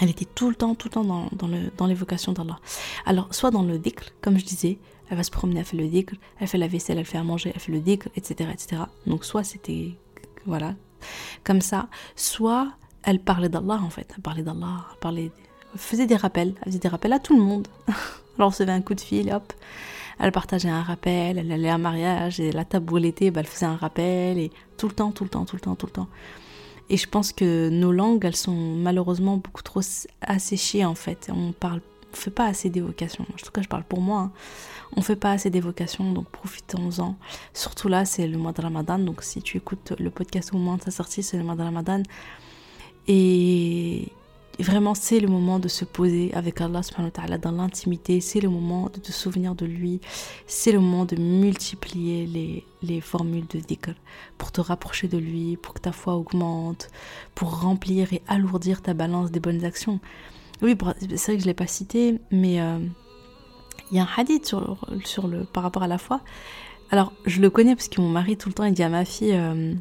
Elle 0.00 0.08
était 0.08 0.24
tout 0.24 0.48
le 0.48 0.54
temps, 0.54 0.74
tout 0.74 0.88
le 0.88 0.92
temps 0.92 1.04
dans, 1.04 1.28
dans 1.76 1.86
l'évocation 1.86 2.32
d'Allah. 2.32 2.58
Alors, 3.04 3.34
soit 3.34 3.50
dans 3.50 3.62
le 3.62 3.78
dhikr, 3.78 4.04
comme 4.22 4.38
je 4.38 4.44
disais, 4.44 4.78
elle 5.10 5.18
va 5.18 5.22
se 5.22 5.30
promener, 5.30 5.60
elle 5.60 5.66
fait 5.66 5.76
le 5.76 5.88
dhikr, 5.88 6.14
elle 6.40 6.48
fait 6.48 6.56
la 6.56 6.68
vaisselle, 6.68 6.96
elle 6.96 7.04
fait 7.04 7.18
à 7.18 7.22
manger, 7.22 7.52
elle 7.54 7.60
fait 7.60 7.72
le 7.72 7.80
dhikr, 7.80 8.08
etc. 8.16 8.50
etc. 8.50 8.82
Donc, 9.06 9.26
soit 9.26 9.44
c'était, 9.44 9.90
voilà, 10.46 10.74
comme 11.44 11.60
ça, 11.60 11.88
soit 12.16 12.68
elle 13.02 13.20
parlait 13.20 13.48
d'Allah 13.48 13.80
en 13.82 13.90
fait. 13.90 14.12
Elle 14.14 14.22
parlait 14.22 14.42
d'Allah, 14.42 14.86
elle, 14.92 14.98
parlait, 14.98 15.30
elle 15.72 15.80
faisait 15.80 16.06
des 16.06 16.16
rappels, 16.16 16.54
elle 16.58 16.64
faisait 16.66 16.78
des 16.78 16.88
rappels 16.88 17.12
à 17.12 17.18
tout 17.18 17.36
le 17.36 17.42
monde. 17.42 17.68
On 18.38 18.46
recevait 18.46 18.72
un 18.72 18.80
coup 18.80 18.94
de 18.94 19.00
fil, 19.00 19.32
hop, 19.32 19.52
elle 20.18 20.32
partageait 20.32 20.68
un 20.68 20.82
rappel, 20.82 21.38
elle 21.38 21.52
allait 21.52 21.68
à 21.68 21.74
un 21.74 21.78
mariage, 21.78 22.40
et 22.40 22.50
la 22.50 22.64
table 22.64 22.92
où 22.92 22.98
elle 22.98 23.04
était, 23.04 23.30
bah, 23.30 23.40
elle 23.40 23.46
faisait 23.46 23.66
un 23.66 23.76
rappel, 23.76 24.38
et 24.38 24.50
tout 24.76 24.88
le 24.88 24.94
temps, 24.94 25.12
tout 25.12 25.24
le 25.24 25.30
temps, 25.30 25.44
tout 25.44 25.56
le 25.56 25.60
temps, 25.60 25.74
tout 25.74 25.86
le 25.86 25.92
temps. 25.92 26.08
Et 26.88 26.96
je 26.96 27.08
pense 27.08 27.32
que 27.32 27.68
nos 27.68 27.92
langues, 27.92 28.24
elles 28.24 28.36
sont 28.36 28.52
malheureusement 28.52 29.36
beaucoup 29.36 29.62
trop 29.62 29.80
asséchées 30.20 30.84
en 30.84 30.94
fait. 30.94 31.30
On 31.34 31.52
parle, 31.52 31.80
fait 32.16 32.30
pas 32.30 32.46
assez 32.46 32.70
d'évocation. 32.70 33.24
En 33.32 33.36
tout 33.36 33.50
cas, 33.52 33.62
je 33.62 33.68
parle 33.68 33.84
pour 33.84 34.00
moi. 34.00 34.20
Hein. 34.20 34.32
On 34.96 35.02
fait 35.02 35.16
pas 35.16 35.32
assez 35.32 35.50
d'évocation, 35.50 36.12
donc 36.12 36.28
profitons-en. 36.28 37.16
Surtout 37.54 37.88
là, 37.88 38.04
c'est 38.04 38.26
le 38.26 38.38
mois 38.38 38.52
de 38.52 38.60
Ramadan, 38.60 38.98
donc 38.98 39.22
si 39.22 39.42
tu 39.42 39.56
écoutes 39.56 39.92
le 39.98 40.10
podcast 40.10 40.52
au 40.52 40.58
moment 40.58 40.76
de 40.76 40.82
sa 40.82 40.90
sortie, 40.90 41.22
c'est 41.22 41.38
le 41.38 41.44
mois 41.44 41.56
de 41.56 41.62
Ramadan. 41.62 42.02
Et 43.08 44.12
vraiment, 44.58 44.94
c'est 44.94 45.20
le 45.20 45.28
moment 45.28 45.58
de 45.58 45.68
se 45.68 45.84
poser 45.84 46.32
avec 46.34 46.60
Allah 46.60 46.82
dans 47.40 47.52
l'intimité. 47.52 48.20
C'est 48.20 48.40
le 48.40 48.48
moment 48.48 48.90
de 48.92 49.00
te 49.00 49.12
souvenir 49.12 49.54
de 49.54 49.66
lui. 49.66 50.00
C'est 50.46 50.72
le 50.72 50.80
moment 50.80 51.04
de 51.04 51.16
multiplier 51.16 52.26
les, 52.26 52.64
les 52.82 53.00
formules 53.00 53.46
de 53.48 53.58
dhikr 53.58 53.94
pour 54.38 54.52
te 54.52 54.60
rapprocher 54.60 55.08
de 55.08 55.18
lui, 55.18 55.56
pour 55.56 55.74
que 55.74 55.80
ta 55.80 55.92
foi 55.92 56.14
augmente, 56.14 56.88
pour 57.34 57.60
remplir 57.60 58.12
et 58.12 58.22
alourdir 58.28 58.82
ta 58.82 58.94
balance 58.94 59.30
des 59.30 59.40
bonnes 59.40 59.64
actions. 59.64 60.00
Oui, 60.62 60.76
c'est 61.16 61.16
vrai 61.16 61.34
que 61.34 61.40
je 61.40 61.44
ne 61.44 61.50
l'ai 61.50 61.54
pas 61.54 61.66
cité, 61.66 62.20
mais 62.30 62.60
euh, 62.60 62.78
il 63.90 63.96
y 63.96 64.00
a 64.00 64.04
un 64.04 64.08
hadith 64.16 64.46
sur, 64.46 65.30
par 65.52 65.62
rapport 65.62 65.82
à 65.82 65.88
la 65.88 65.98
foi. 65.98 66.20
Alors, 66.90 67.12
je 67.26 67.40
le 67.40 67.50
connais 67.50 67.74
parce 67.74 67.88
que 67.88 68.00
mon 68.00 68.08
mari, 68.08 68.36
tout 68.36 68.48
le 68.48 68.54
temps, 68.54 68.64
il 68.64 68.74
dit 68.74 68.82
à 68.82 68.88
ma 68.88 69.04
fille 69.04 69.32
euh, 69.32 69.74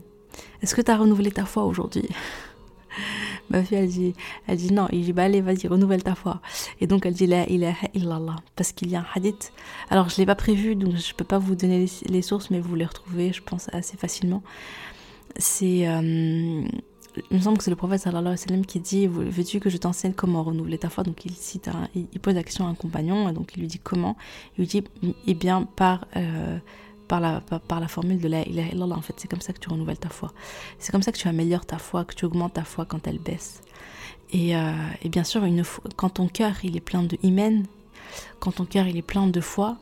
Est-ce 0.61 0.73
que 0.73 0.81
tu 0.81 0.89
as 0.89 0.97
renouvelé 0.97 1.31
ta 1.31 1.45
foi 1.45 1.65
aujourd'hui? 1.65 2.07
Ma 3.49 3.63
fille, 3.63 3.77
elle 3.77 3.89
dit, 3.89 4.13
elle 4.47 4.57
dit 4.57 4.73
non. 4.73 4.87
Il 4.93 5.03
dit, 5.03 5.13
bah 5.13 5.23
allez, 5.23 5.41
vas-y, 5.41 5.67
renouvelle 5.67 6.03
ta 6.03 6.15
foi. 6.15 6.41
Et 6.79 6.87
donc, 6.87 7.05
elle 7.05 7.13
dit, 7.13 7.27
la 7.27 7.47
ilaha 7.49 7.87
illallah. 7.93 8.37
Parce 8.55 8.71
qu'il 8.71 8.89
y 8.89 8.95
a 8.95 9.01
un 9.01 9.05
hadith. 9.13 9.51
Alors, 9.89 10.07
je 10.07 10.15
ne 10.15 10.17
l'ai 10.19 10.25
pas 10.25 10.35
prévu, 10.35 10.75
donc 10.75 10.95
je 10.95 11.11
ne 11.11 11.15
peux 11.15 11.25
pas 11.25 11.37
vous 11.37 11.55
donner 11.55 11.85
les, 12.05 12.21
sources, 12.21 12.49
mais 12.49 12.61
vous 12.61 12.75
les 12.75 12.85
retrouvez, 12.85 13.33
je 13.33 13.41
pense, 13.43 13.69
assez 13.73 13.97
facilement. 13.97 14.41
C'est. 15.37 15.87
Euh, 15.87 16.63
il 17.29 17.37
me 17.37 17.41
semble 17.41 17.57
que 17.57 17.63
c'est 17.63 17.69
le 17.69 17.75
prophète 17.75 18.01
sallallahu 18.01 18.33
alayhi 18.33 18.41
wa 18.41 18.47
sallam 18.47 18.65
qui 18.65 18.79
dit 18.79 19.07
Veux-tu 19.07 19.59
que 19.59 19.69
je 19.69 19.77
t'enseigne 19.77 20.13
comment 20.13 20.43
renouveler 20.43 20.77
ta 20.77 20.89
foi? 20.89 21.03
Donc 21.03 21.25
il 21.25 21.33
cite, 21.33 21.69
il, 21.95 22.19
pose 22.19 22.35
la 22.35 22.43
question 22.43 22.65
à 22.65 22.69
un 22.69 22.75
compagnon, 22.75 23.29
et 23.29 23.33
donc 23.33 23.53
il 23.55 23.61
lui 23.61 23.67
dit 23.67 23.79
comment? 23.79 24.17
Il 24.57 24.61
lui 24.61 24.67
dit 24.67 24.83
Eh 25.27 25.33
bien, 25.33 25.63
par. 25.75 26.07
Euh, 26.15 26.57
par 27.07 27.19
la, 27.19 27.87
formule 27.89 28.19
de 28.19 28.29
la 28.29 28.47
ilaha 28.47 28.69
illallah. 28.69 28.95
En 28.95 29.01
fait, 29.01 29.13
c'est 29.17 29.27
comme 29.27 29.41
ça 29.41 29.51
que 29.51 29.59
tu 29.59 29.67
renouvelles 29.67 29.99
ta 29.99 30.07
foi. 30.07 30.31
C'est 30.79 30.93
comme 30.93 31.01
ça 31.01 31.11
que 31.11 31.17
tu 31.17 31.27
améliores 31.27 31.65
ta 31.65 31.77
foi, 31.77 32.05
que 32.05 32.15
tu 32.15 32.23
augmentes 32.23 32.53
ta 32.53 32.63
foi 32.63 32.85
quand 32.85 33.05
elle 33.05 33.19
baisse. 33.19 33.59
Et, 34.31 34.55
euh, 34.55 34.71
et 35.01 35.09
bien 35.09 35.25
sûr, 35.25 35.43
quand 35.97 36.11
ton 36.11 36.29
cœur 36.29 36.53
il 36.63 36.77
est 36.77 36.81
plein 36.81 37.03
de 37.03 37.17
hymen, 37.21 37.65
quand 38.39 38.53
ton 38.53 38.65
cœur 38.65 38.87
il 38.87 38.95
est 38.95 39.01
plein 39.01 39.27
de 39.27 39.41
foi, 39.41 39.77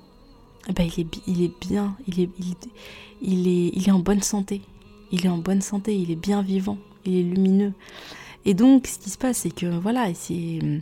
eh 0.68 0.74
ben, 0.74 0.90
il, 0.98 1.44
est, 1.44 1.68
bien, 1.68 1.96
il, 2.08 2.30
il, 3.22 3.48
est, 3.48 3.72
il 3.76 3.88
est 3.88 3.92
en 3.92 4.00
bonne 4.00 4.22
santé. 4.22 4.62
Il 5.12 5.26
est 5.26 5.30
en 5.30 5.38
bonne 5.38 5.62
santé, 5.62 5.96
il 5.96 6.12
est 6.12 6.16
bien 6.16 6.42
vivant, 6.42 6.78
il 7.10 7.20
est 7.20 7.24
lumineux. 7.36 7.74
Et 8.46 8.54
donc, 8.54 8.88
ce 8.88 9.00
qui 9.00 9.10
se 9.10 9.18
passe, 9.18 9.40
c'est 9.40 9.54
que 9.54 9.66
voilà, 9.66 10.08
il 10.30 10.82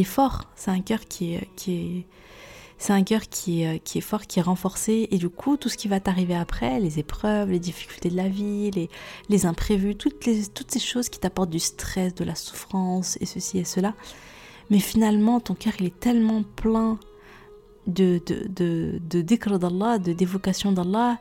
est 0.00 0.04
fort. 0.04 0.44
C'est 0.56 0.70
un 0.70 0.80
cœur 0.80 1.00
qui 1.06 1.34
est, 1.34 1.48
qui 1.56 1.72
est, 1.74 2.06
c'est 2.78 2.92
un 2.92 3.02
cœur 3.02 3.22
qui 3.28 3.62
est, 3.62 3.80
qui 3.80 3.98
est 3.98 4.02
fort, 4.02 4.26
qui 4.26 4.38
est 4.38 4.42
renforcé. 4.42 5.08
Et 5.10 5.18
du 5.18 5.28
coup, 5.28 5.56
tout 5.56 5.68
ce 5.68 5.76
qui 5.76 5.88
va 5.88 6.00
t'arriver 6.00 6.34
après, 6.34 6.80
les 6.80 6.98
épreuves, 6.98 7.50
les 7.50 7.58
difficultés 7.60 8.10
de 8.10 8.16
la 8.16 8.28
vie, 8.28 8.70
les, 8.72 8.88
les 9.28 9.46
imprévus, 9.46 9.96
toutes, 9.96 10.18
toutes 10.54 10.70
ces 10.70 10.80
choses 10.80 11.08
qui 11.08 11.18
t'apportent 11.18 11.50
du 11.50 11.58
stress, 11.60 12.14
de 12.14 12.24
la 12.24 12.34
souffrance 12.34 13.18
et 13.20 13.26
ceci 13.26 13.58
et 13.58 13.64
cela. 13.64 13.94
Mais 14.70 14.80
finalement, 14.80 15.40
ton 15.40 15.54
cœur, 15.54 15.72
il 15.80 15.86
est 15.86 15.98
tellement 15.98 16.42
plein 16.42 16.98
de, 17.86 18.20
de, 18.26 18.46
de, 18.48 19.00
de 19.08 19.56
d'Allah, 19.56 19.98
de 19.98 20.12
dévocation 20.12 20.72
d'Allah, 20.72 21.18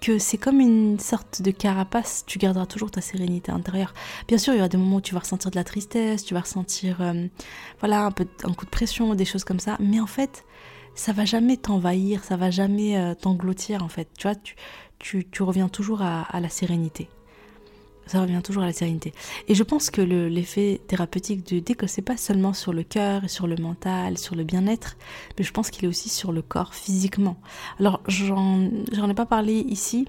que 0.00 0.18
c'est 0.18 0.38
comme 0.38 0.60
une 0.60 0.98
sorte 0.98 1.42
de 1.42 1.50
carapace, 1.50 2.24
tu 2.26 2.38
garderas 2.38 2.66
toujours 2.66 2.90
ta 2.90 3.00
sérénité 3.00 3.52
intérieure. 3.52 3.92
Bien 4.28 4.38
sûr, 4.38 4.54
il 4.54 4.56
y 4.56 4.60
aura 4.60 4.68
des 4.68 4.78
moments 4.78 4.96
où 4.96 5.00
tu 5.00 5.14
vas 5.14 5.20
ressentir 5.20 5.50
de 5.50 5.56
la 5.56 5.64
tristesse, 5.64 6.24
tu 6.24 6.34
vas 6.34 6.40
ressentir 6.40 7.00
euh, 7.00 7.26
voilà, 7.80 8.06
un, 8.06 8.10
peu, 8.10 8.26
un 8.44 8.52
coup 8.52 8.64
de 8.64 8.70
pression, 8.70 9.14
des 9.14 9.24
choses 9.24 9.44
comme 9.44 9.60
ça, 9.60 9.76
mais 9.78 10.00
en 10.00 10.06
fait, 10.06 10.44
ça 10.94 11.12
va 11.12 11.24
jamais 11.24 11.56
t'envahir, 11.56 12.24
ça 12.24 12.36
va 12.36 12.50
jamais 12.50 12.98
euh, 12.98 13.14
t'engloutir 13.14 13.82
en 13.82 13.88
fait. 13.88 14.08
Tu 14.18 14.26
vois, 14.26 14.36
tu, 14.98 15.42
reviens 15.42 15.68
toujours 15.68 16.02
à, 16.02 16.26
la 16.40 16.48
sérénité. 16.48 17.08
Ça 18.10 18.20
revient 18.20 18.40
toujours 18.42 18.64
à 18.64 18.66
la 18.66 18.72
sérénité. 18.72 19.14
Et 19.46 19.54
je 19.54 19.62
pense 19.62 19.88
que 19.88 20.00
l'effet 20.02 20.80
thérapeutique 20.88 21.46
du 21.46 21.62
ce 21.64 21.86
c'est 21.86 22.02
pas 22.02 22.16
seulement 22.16 22.52
sur 22.52 22.72
le 22.72 22.82
cœur 22.82 23.30
sur 23.30 23.46
le 23.46 23.54
mental, 23.54 24.18
sur 24.18 24.34
le 24.34 24.42
bien-être, 24.42 24.96
mais 25.38 25.44
je 25.44 25.52
pense 25.52 25.70
qu'il 25.70 25.84
est 25.84 25.88
aussi 25.88 26.08
sur 26.08 26.32
le 26.32 26.42
corps 26.42 26.74
physiquement. 26.74 27.36
Alors, 27.78 28.00
j'en 28.08 28.68
ai 29.08 29.14
pas 29.14 29.26
parlé 29.26 29.60
ici, 29.60 30.08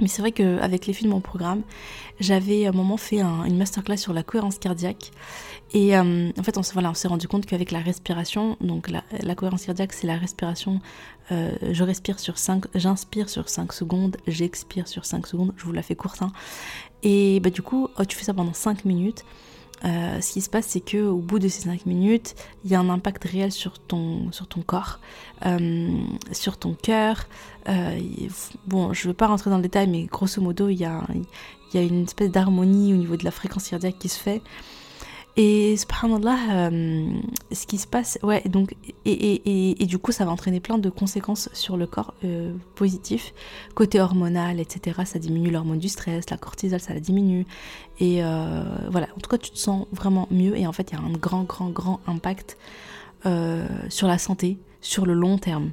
mais 0.00 0.08
c'est 0.08 0.20
vrai 0.20 0.32
qu'avec 0.32 0.84
films 0.84 1.10
de 1.10 1.14
mon 1.14 1.20
programme, 1.20 1.62
j'avais 2.18 2.66
à 2.66 2.70
un 2.70 2.72
moment 2.72 2.96
fait 2.96 3.20
une 3.20 3.56
masterclass 3.56 3.98
sur 3.98 4.12
la 4.12 4.24
cohérence 4.24 4.58
cardiaque. 4.58 5.12
Et 5.74 5.96
euh, 5.96 6.30
en 6.36 6.42
fait, 6.42 6.58
on 6.58 6.62
s'est 6.64 7.08
rendu 7.08 7.28
compte 7.28 7.46
qu'avec 7.46 7.70
la 7.70 7.78
respiration, 7.78 8.56
donc 8.60 8.90
la, 8.90 9.34
cohérence 9.36 9.64
cardiaque, 9.64 9.92
c'est 9.92 10.08
la 10.08 10.16
respiration. 10.16 10.80
Euh, 11.30 11.52
je 11.70 11.84
respire 11.84 12.18
sur 12.18 12.36
5, 12.36 12.64
j'inspire 12.74 13.28
sur 13.28 13.48
5 13.48 13.72
secondes, 13.72 14.16
j'expire 14.26 14.88
sur 14.88 15.04
5 15.04 15.24
secondes. 15.28 15.52
Je 15.56 15.64
vous 15.64 15.72
la 15.72 15.82
fais 15.82 15.94
courte. 15.94 16.20
Hein. 16.20 16.32
Et 17.02 17.40
bah, 17.40 17.50
du 17.50 17.62
coup, 17.62 17.88
oh, 17.98 18.04
tu 18.04 18.16
fais 18.16 18.24
ça 18.24 18.34
pendant 18.34 18.52
5 18.52 18.84
minutes. 18.84 19.24
Euh, 19.84 20.20
ce 20.20 20.32
qui 20.32 20.40
se 20.40 20.48
passe, 20.48 20.66
c'est 20.68 20.80
que 20.80 21.08
au 21.08 21.16
bout 21.16 21.40
de 21.40 21.48
ces 21.48 21.62
5 21.62 21.86
minutes, 21.86 22.34
il 22.64 22.70
y 22.70 22.74
a 22.74 22.80
un 22.80 22.88
impact 22.88 23.24
réel 23.24 23.50
sur 23.50 23.80
ton, 23.80 24.30
corps, 24.64 25.00
euh, 25.44 25.90
sur 26.30 26.56
ton 26.56 26.74
cœur. 26.74 27.26
Euh, 27.68 27.98
bon, 28.66 28.92
je 28.92 29.06
ne 29.06 29.12
veux 29.12 29.16
pas 29.16 29.26
rentrer 29.26 29.50
dans 29.50 29.56
le 29.56 29.62
détail, 29.62 29.88
mais 29.88 30.04
grosso 30.04 30.40
modo, 30.40 30.68
il 30.68 30.76
y 30.76 30.84
a, 30.84 31.02
il 31.12 31.80
y 31.80 31.82
a 31.82 31.86
une 31.86 32.04
espèce 32.04 32.30
d'harmonie 32.30 32.92
au 32.94 32.96
niveau 32.96 33.16
de 33.16 33.24
la 33.24 33.32
fréquence 33.32 33.68
cardiaque 33.68 33.98
qui 33.98 34.08
se 34.08 34.20
fait. 34.20 34.40
Et 35.36 35.78
subhanallah, 35.78 36.70
euh, 36.70 37.10
ce 37.52 37.66
qui 37.66 37.78
se 37.78 37.86
passe, 37.86 38.18
ouais, 38.22 38.42
donc, 38.44 38.76
et, 39.06 39.12
et, 39.12 39.82
et, 39.82 39.86
du 39.86 39.96
coup, 39.96 40.12
ça 40.12 40.26
va 40.26 40.30
entraîner 40.30 40.60
plein 40.60 40.76
de 40.76 40.90
conséquences 40.90 41.48
sur 41.54 41.78
le 41.78 41.86
corps 41.86 42.12
euh, 42.22 42.52
positifs, 42.74 43.32
côté 43.74 43.98
hormonal, 43.98 44.60
etc. 44.60 45.00
Ça 45.06 45.18
diminue 45.18 45.50
l'hormone 45.50 45.78
du 45.78 45.88
stress, 45.88 46.28
la 46.28 46.36
cortisol, 46.36 46.80
ça 46.80 46.92
la 46.92 47.00
diminue. 47.00 47.46
Et 47.98 48.22
euh, 48.22 48.62
voilà, 48.90 49.06
en 49.16 49.20
tout 49.20 49.30
cas, 49.30 49.38
tu 49.38 49.50
te 49.50 49.58
sens 49.58 49.86
vraiment 49.90 50.28
mieux. 50.30 50.54
Et 50.58 50.66
en 50.66 50.72
fait, 50.72 50.90
il 50.90 50.98
y 50.98 51.00
a 51.00 51.02
un 51.02 51.12
grand, 51.12 51.44
grand, 51.44 51.70
grand 51.70 52.00
impact 52.06 52.58
euh, 53.24 53.66
sur 53.88 54.08
la 54.08 54.18
santé, 54.18 54.58
sur 54.82 55.06
le 55.06 55.14
long 55.14 55.38
terme. 55.38 55.70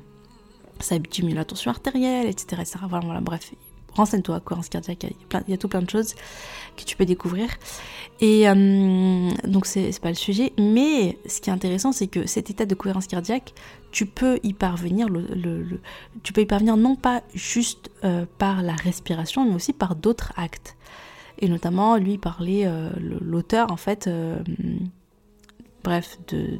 Ça 0.79 0.97
diminue 0.99 1.35
la 1.35 1.43
tension 1.43 1.69
artérielle, 1.69 2.27
etc. 2.27 2.61
etc. 2.61 2.77
Voilà, 2.87 3.19
bref, 3.19 3.51
renseigne-toi, 3.93 4.39
cohérence 4.39 4.69
cardiaque, 4.69 5.03
il 5.03 5.09
y, 5.09 5.35
a 5.35 5.43
il 5.47 5.51
y 5.51 5.53
a 5.53 5.57
tout 5.57 5.67
plein 5.67 5.81
de 5.81 5.89
choses 5.89 6.15
que 6.77 6.83
tu 6.83 6.95
peux 6.95 7.05
découvrir. 7.05 7.49
Et 8.21 8.49
euh, 8.49 9.31
donc 9.45 9.65
c'est 9.65 9.97
pas 10.01 10.09
le 10.09 10.15
sujet, 10.15 10.51
mais 10.57 11.17
ce 11.25 11.39
qui 11.39 11.49
est 11.49 11.53
intéressant, 11.53 11.91
c'est 11.91 12.07
que 12.07 12.27
cet 12.27 12.49
état 12.49 12.65
de 12.65 12.75
cohérence 12.75 13.07
cardiaque, 13.07 13.53
tu 13.91 14.05
peux 14.05 14.39
y 14.43 14.53
parvenir, 14.53 15.07
tu 16.23 16.33
peux 16.33 16.41
y 16.41 16.45
parvenir 16.45 16.77
non 16.77 16.95
pas 16.95 17.23
juste 17.33 17.89
euh, 18.03 18.25
par 18.37 18.61
la 18.61 18.73
respiration, 18.73 19.45
mais 19.45 19.55
aussi 19.55 19.73
par 19.73 19.95
d'autres 19.95 20.33
actes. 20.35 20.75
Et 21.39 21.47
notamment, 21.47 21.95
lui 21.95 22.17
parlait, 22.17 22.65
euh, 22.65 22.89
l'auteur 23.21 23.71
en 23.71 23.77
fait, 23.77 24.09
bref, 25.85 26.17
de, 26.27 26.59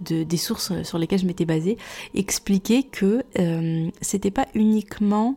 de, 0.00 0.24
des 0.24 0.36
sources 0.36 0.82
sur 0.82 0.98
lesquelles 0.98 1.20
je 1.20 1.26
m'étais 1.26 1.44
basée, 1.44 1.78
expliquait 2.14 2.82
que 2.82 3.22
c'était 4.00 4.32
pas 4.32 4.48
uniquement 4.54 5.36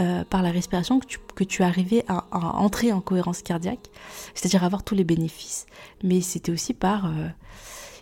euh, 0.00 0.22
par 0.24 0.42
la 0.42 0.50
respiration 0.50 1.00
que 1.00 1.06
tu, 1.06 1.18
que 1.34 1.44
tu 1.44 1.62
arrivais 1.62 2.04
à, 2.08 2.24
entrer 2.58 2.92
en 2.92 3.00
cohérence 3.00 3.42
cardiaque, 3.42 3.90
c'est-à-dire 4.34 4.62
avoir 4.62 4.84
tous 4.84 4.94
les 4.94 5.04
bénéfices. 5.04 5.66
Mais 6.02 6.20
c'était 6.20 6.52
aussi 6.52 6.74
par... 6.74 7.06
Euh, 7.06 7.28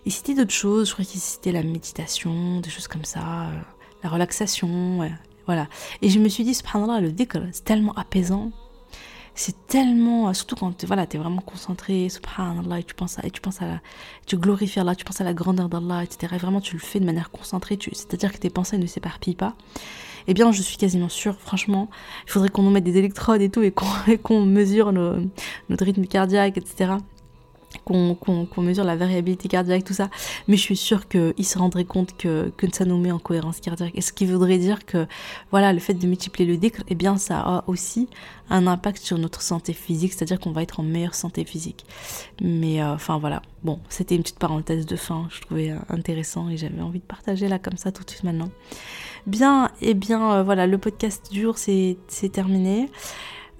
et 0.04 0.10
c'était 0.10 0.34
d'autres 0.34 0.52
choses, 0.52 0.88
je 0.88 0.92
crois 0.92 1.04
qu'il 1.04 1.20
c'était 1.20 1.52
la 1.52 1.62
méditation, 1.62 2.60
des 2.60 2.70
choses 2.70 2.86
comme 2.86 3.04
ça, 3.04 3.20
euh, 3.20 3.60
la 4.02 4.10
relaxation, 4.10 5.10
voilà. 5.46 5.68
Et 6.02 6.10
je 6.10 6.18
me 6.18 6.28
suis 6.28 6.44
dit, 6.44 6.54
subhanallah, 6.54 7.00
le 7.00 7.12
dhikr, 7.12 7.38
c'est 7.52 7.64
tellement 7.64 7.94
apaisant, 7.94 8.52
c'est 9.36 9.66
tellement 9.68 10.32
surtout 10.34 10.56
quand 10.56 10.84
voilà 10.84 11.06
tu 11.06 11.16
es 11.16 11.20
vraiment 11.20 11.42
concentré 11.42 12.08
subhanallah 12.08 12.80
et 12.80 12.84
tu 12.84 12.94
penses 12.94 13.18
à 13.18 13.26
et 13.26 13.30
tu 13.30 13.40
penses 13.40 13.62
à 13.62 13.66
la, 13.66 13.80
tu 14.26 14.36
glorifies 14.36 14.80
Allah 14.80 14.94
tu 14.94 15.04
penses 15.04 15.20
à 15.20 15.24
la 15.24 15.34
grandeur 15.34 15.68
d'Allah 15.68 16.02
etc 16.02 16.32
et 16.34 16.38
vraiment 16.38 16.60
tu 16.60 16.74
le 16.74 16.80
fais 16.80 16.98
de 16.98 17.04
manière 17.04 17.30
concentrée 17.30 17.78
c'est 17.92 18.14
à 18.14 18.16
dire 18.16 18.32
que 18.32 18.38
tes 18.38 18.50
pensées 18.50 18.78
ne 18.78 18.86
s'éparpillent 18.86 19.36
pas 19.36 19.54
eh 20.28 20.34
bien 20.34 20.50
je 20.52 20.60
suis 20.60 20.76
quasiment 20.76 21.08
sûre, 21.08 21.36
franchement, 21.38 21.88
il 22.26 22.32
faudrait 22.32 22.48
qu'on 22.48 22.62
nous 22.62 22.70
mette 22.70 22.84
des 22.84 22.96
électrodes 22.96 23.40
et 23.40 23.48
tout 23.48 23.62
et 23.62 23.70
qu'on 23.70 24.44
mesure 24.44 24.92
notre 24.92 25.84
rythme 25.84 26.04
cardiaque, 26.06 26.58
etc. 26.58 26.94
Qu'on 27.84 28.62
mesure 28.62 28.84
la 28.84 28.96
variabilité 28.96 29.48
cardiaque, 29.48 29.84
tout 29.84 29.94
ça. 29.94 30.08
Mais 30.48 30.56
je 30.56 30.62
suis 30.62 30.76
sûre 30.76 31.08
qu'il 31.08 31.44
se 31.44 31.58
rendrait 31.58 31.84
compte 31.84 32.16
que, 32.16 32.52
ça 32.72 32.84
nous 32.84 32.98
met 32.98 33.12
en 33.12 33.18
cohérence 33.18 33.60
cardiaque. 33.60 33.94
Ce 34.00 34.12
qui 34.12 34.26
voudrait 34.26 34.58
dire 34.58 34.84
que, 34.86 35.06
voilà, 35.50 35.72
le 35.72 35.78
fait 35.78 35.94
de 35.94 36.06
multiplier 36.06 36.48
le 36.50 36.56
décre, 36.56 36.82
eh 36.88 36.94
bien, 36.94 37.16
ça 37.16 37.40
a 37.40 37.64
aussi 37.66 38.08
un 38.50 38.66
impact 38.66 39.02
sur 39.02 39.18
notre 39.18 39.42
santé 39.42 39.72
physique, 39.72 40.12
c'est-à-dire 40.12 40.38
qu'on 40.40 40.52
va 40.52 40.62
être 40.62 40.80
en 40.80 40.82
meilleure 40.82 41.14
santé 41.14 41.44
physique. 41.44 41.84
Mais, 42.40 42.82
euh, 42.82 42.94
enfin, 42.94 43.18
voilà. 43.18 43.42
Bon, 43.62 43.80
c'était 43.88 44.14
une 44.14 44.22
petite 44.22 44.38
parenthèse 44.38 44.86
de 44.86 44.96
fin, 44.96 45.26
je 45.30 45.40
trouvais 45.40 45.70
euh, 45.70 45.78
intéressant 45.88 46.48
et 46.48 46.56
j'avais 46.56 46.82
envie 46.82 47.00
de 47.00 47.04
partager 47.04 47.48
là 47.48 47.58
comme 47.58 47.76
ça 47.76 47.90
tout 47.90 48.04
de 48.04 48.10
suite 48.10 48.22
maintenant. 48.22 48.50
Bien, 49.26 49.72
et 49.80 49.90
eh 49.90 49.94
bien 49.94 50.32
euh, 50.32 50.42
voilà, 50.44 50.68
le 50.68 50.78
podcast 50.78 51.32
du 51.32 51.42
jour 51.42 51.58
c'est 51.58 51.96
terminé. 52.32 52.88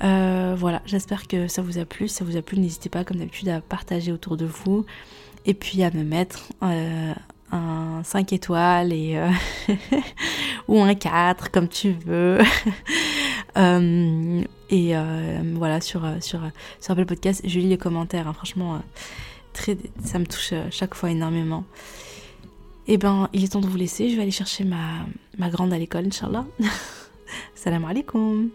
Euh, 0.03 0.55
voilà, 0.57 0.83
j'espère 0.87 1.27
que 1.27 1.49
ça 1.49 1.63
vous 1.63 1.79
a 1.79 1.85
plu. 1.85 2.09
Si 2.09 2.15
ça 2.15 2.25
vous 2.25 2.37
a 2.37 2.43
plu, 2.43 2.59
n'hésitez 2.59 2.89
pas 2.89 3.05
comme 3.05 3.19
d'habitude 3.19 3.49
à 3.49 3.61
partager 3.61 4.13
autour 4.13 4.37
de 4.37 4.47
vous 4.47 4.85
et 5.45 5.55
puis 5.55 5.83
à 5.83 5.91
me 5.91 6.03
mettre 6.03 6.53
euh, 6.63 7.15
un 7.53 8.03
5 8.05 8.33
étoiles 8.33 8.93
et 8.93 9.21
ou 10.69 10.81
un 10.81 10.95
4 10.95 11.51
comme 11.51 11.69
tu 11.69 11.93
veux. 11.93 12.39
et 14.71 14.95
voilà, 15.55 15.81
sur, 15.81 16.07
sur, 16.21 16.41
sur 16.81 16.93
Apple 16.93 17.07
Podcast, 17.07 17.43
je 17.45 17.59
lis 17.59 17.69
les 17.69 17.79
commentaires. 17.79 18.29
Hein. 18.29 18.35
franchement, 18.35 18.83
ça 20.05 20.19
me 20.19 20.27
touche 20.27 20.53
chaque 20.71 20.95
fois 20.95 21.11
énormément. 21.11 21.65
Eh 22.89 22.99
ben, 22.99 23.29
il 23.33 23.43
est 23.43 23.49
temps 23.49 23.61
de 23.61 23.67
vous 23.67 23.77
laisser. 23.77 24.11
Je 24.11 24.17
vais 24.17 24.23
aller 24.23 24.31
chercher 24.31 24.65
ma, 24.65 25.07
ma 25.39 25.51
grande 25.51 25.73
à 25.73 25.79
l'école, 25.79 26.07
Inch'Allah. 26.07 26.47
Salam 27.55 27.85
alaikum. 27.85 28.51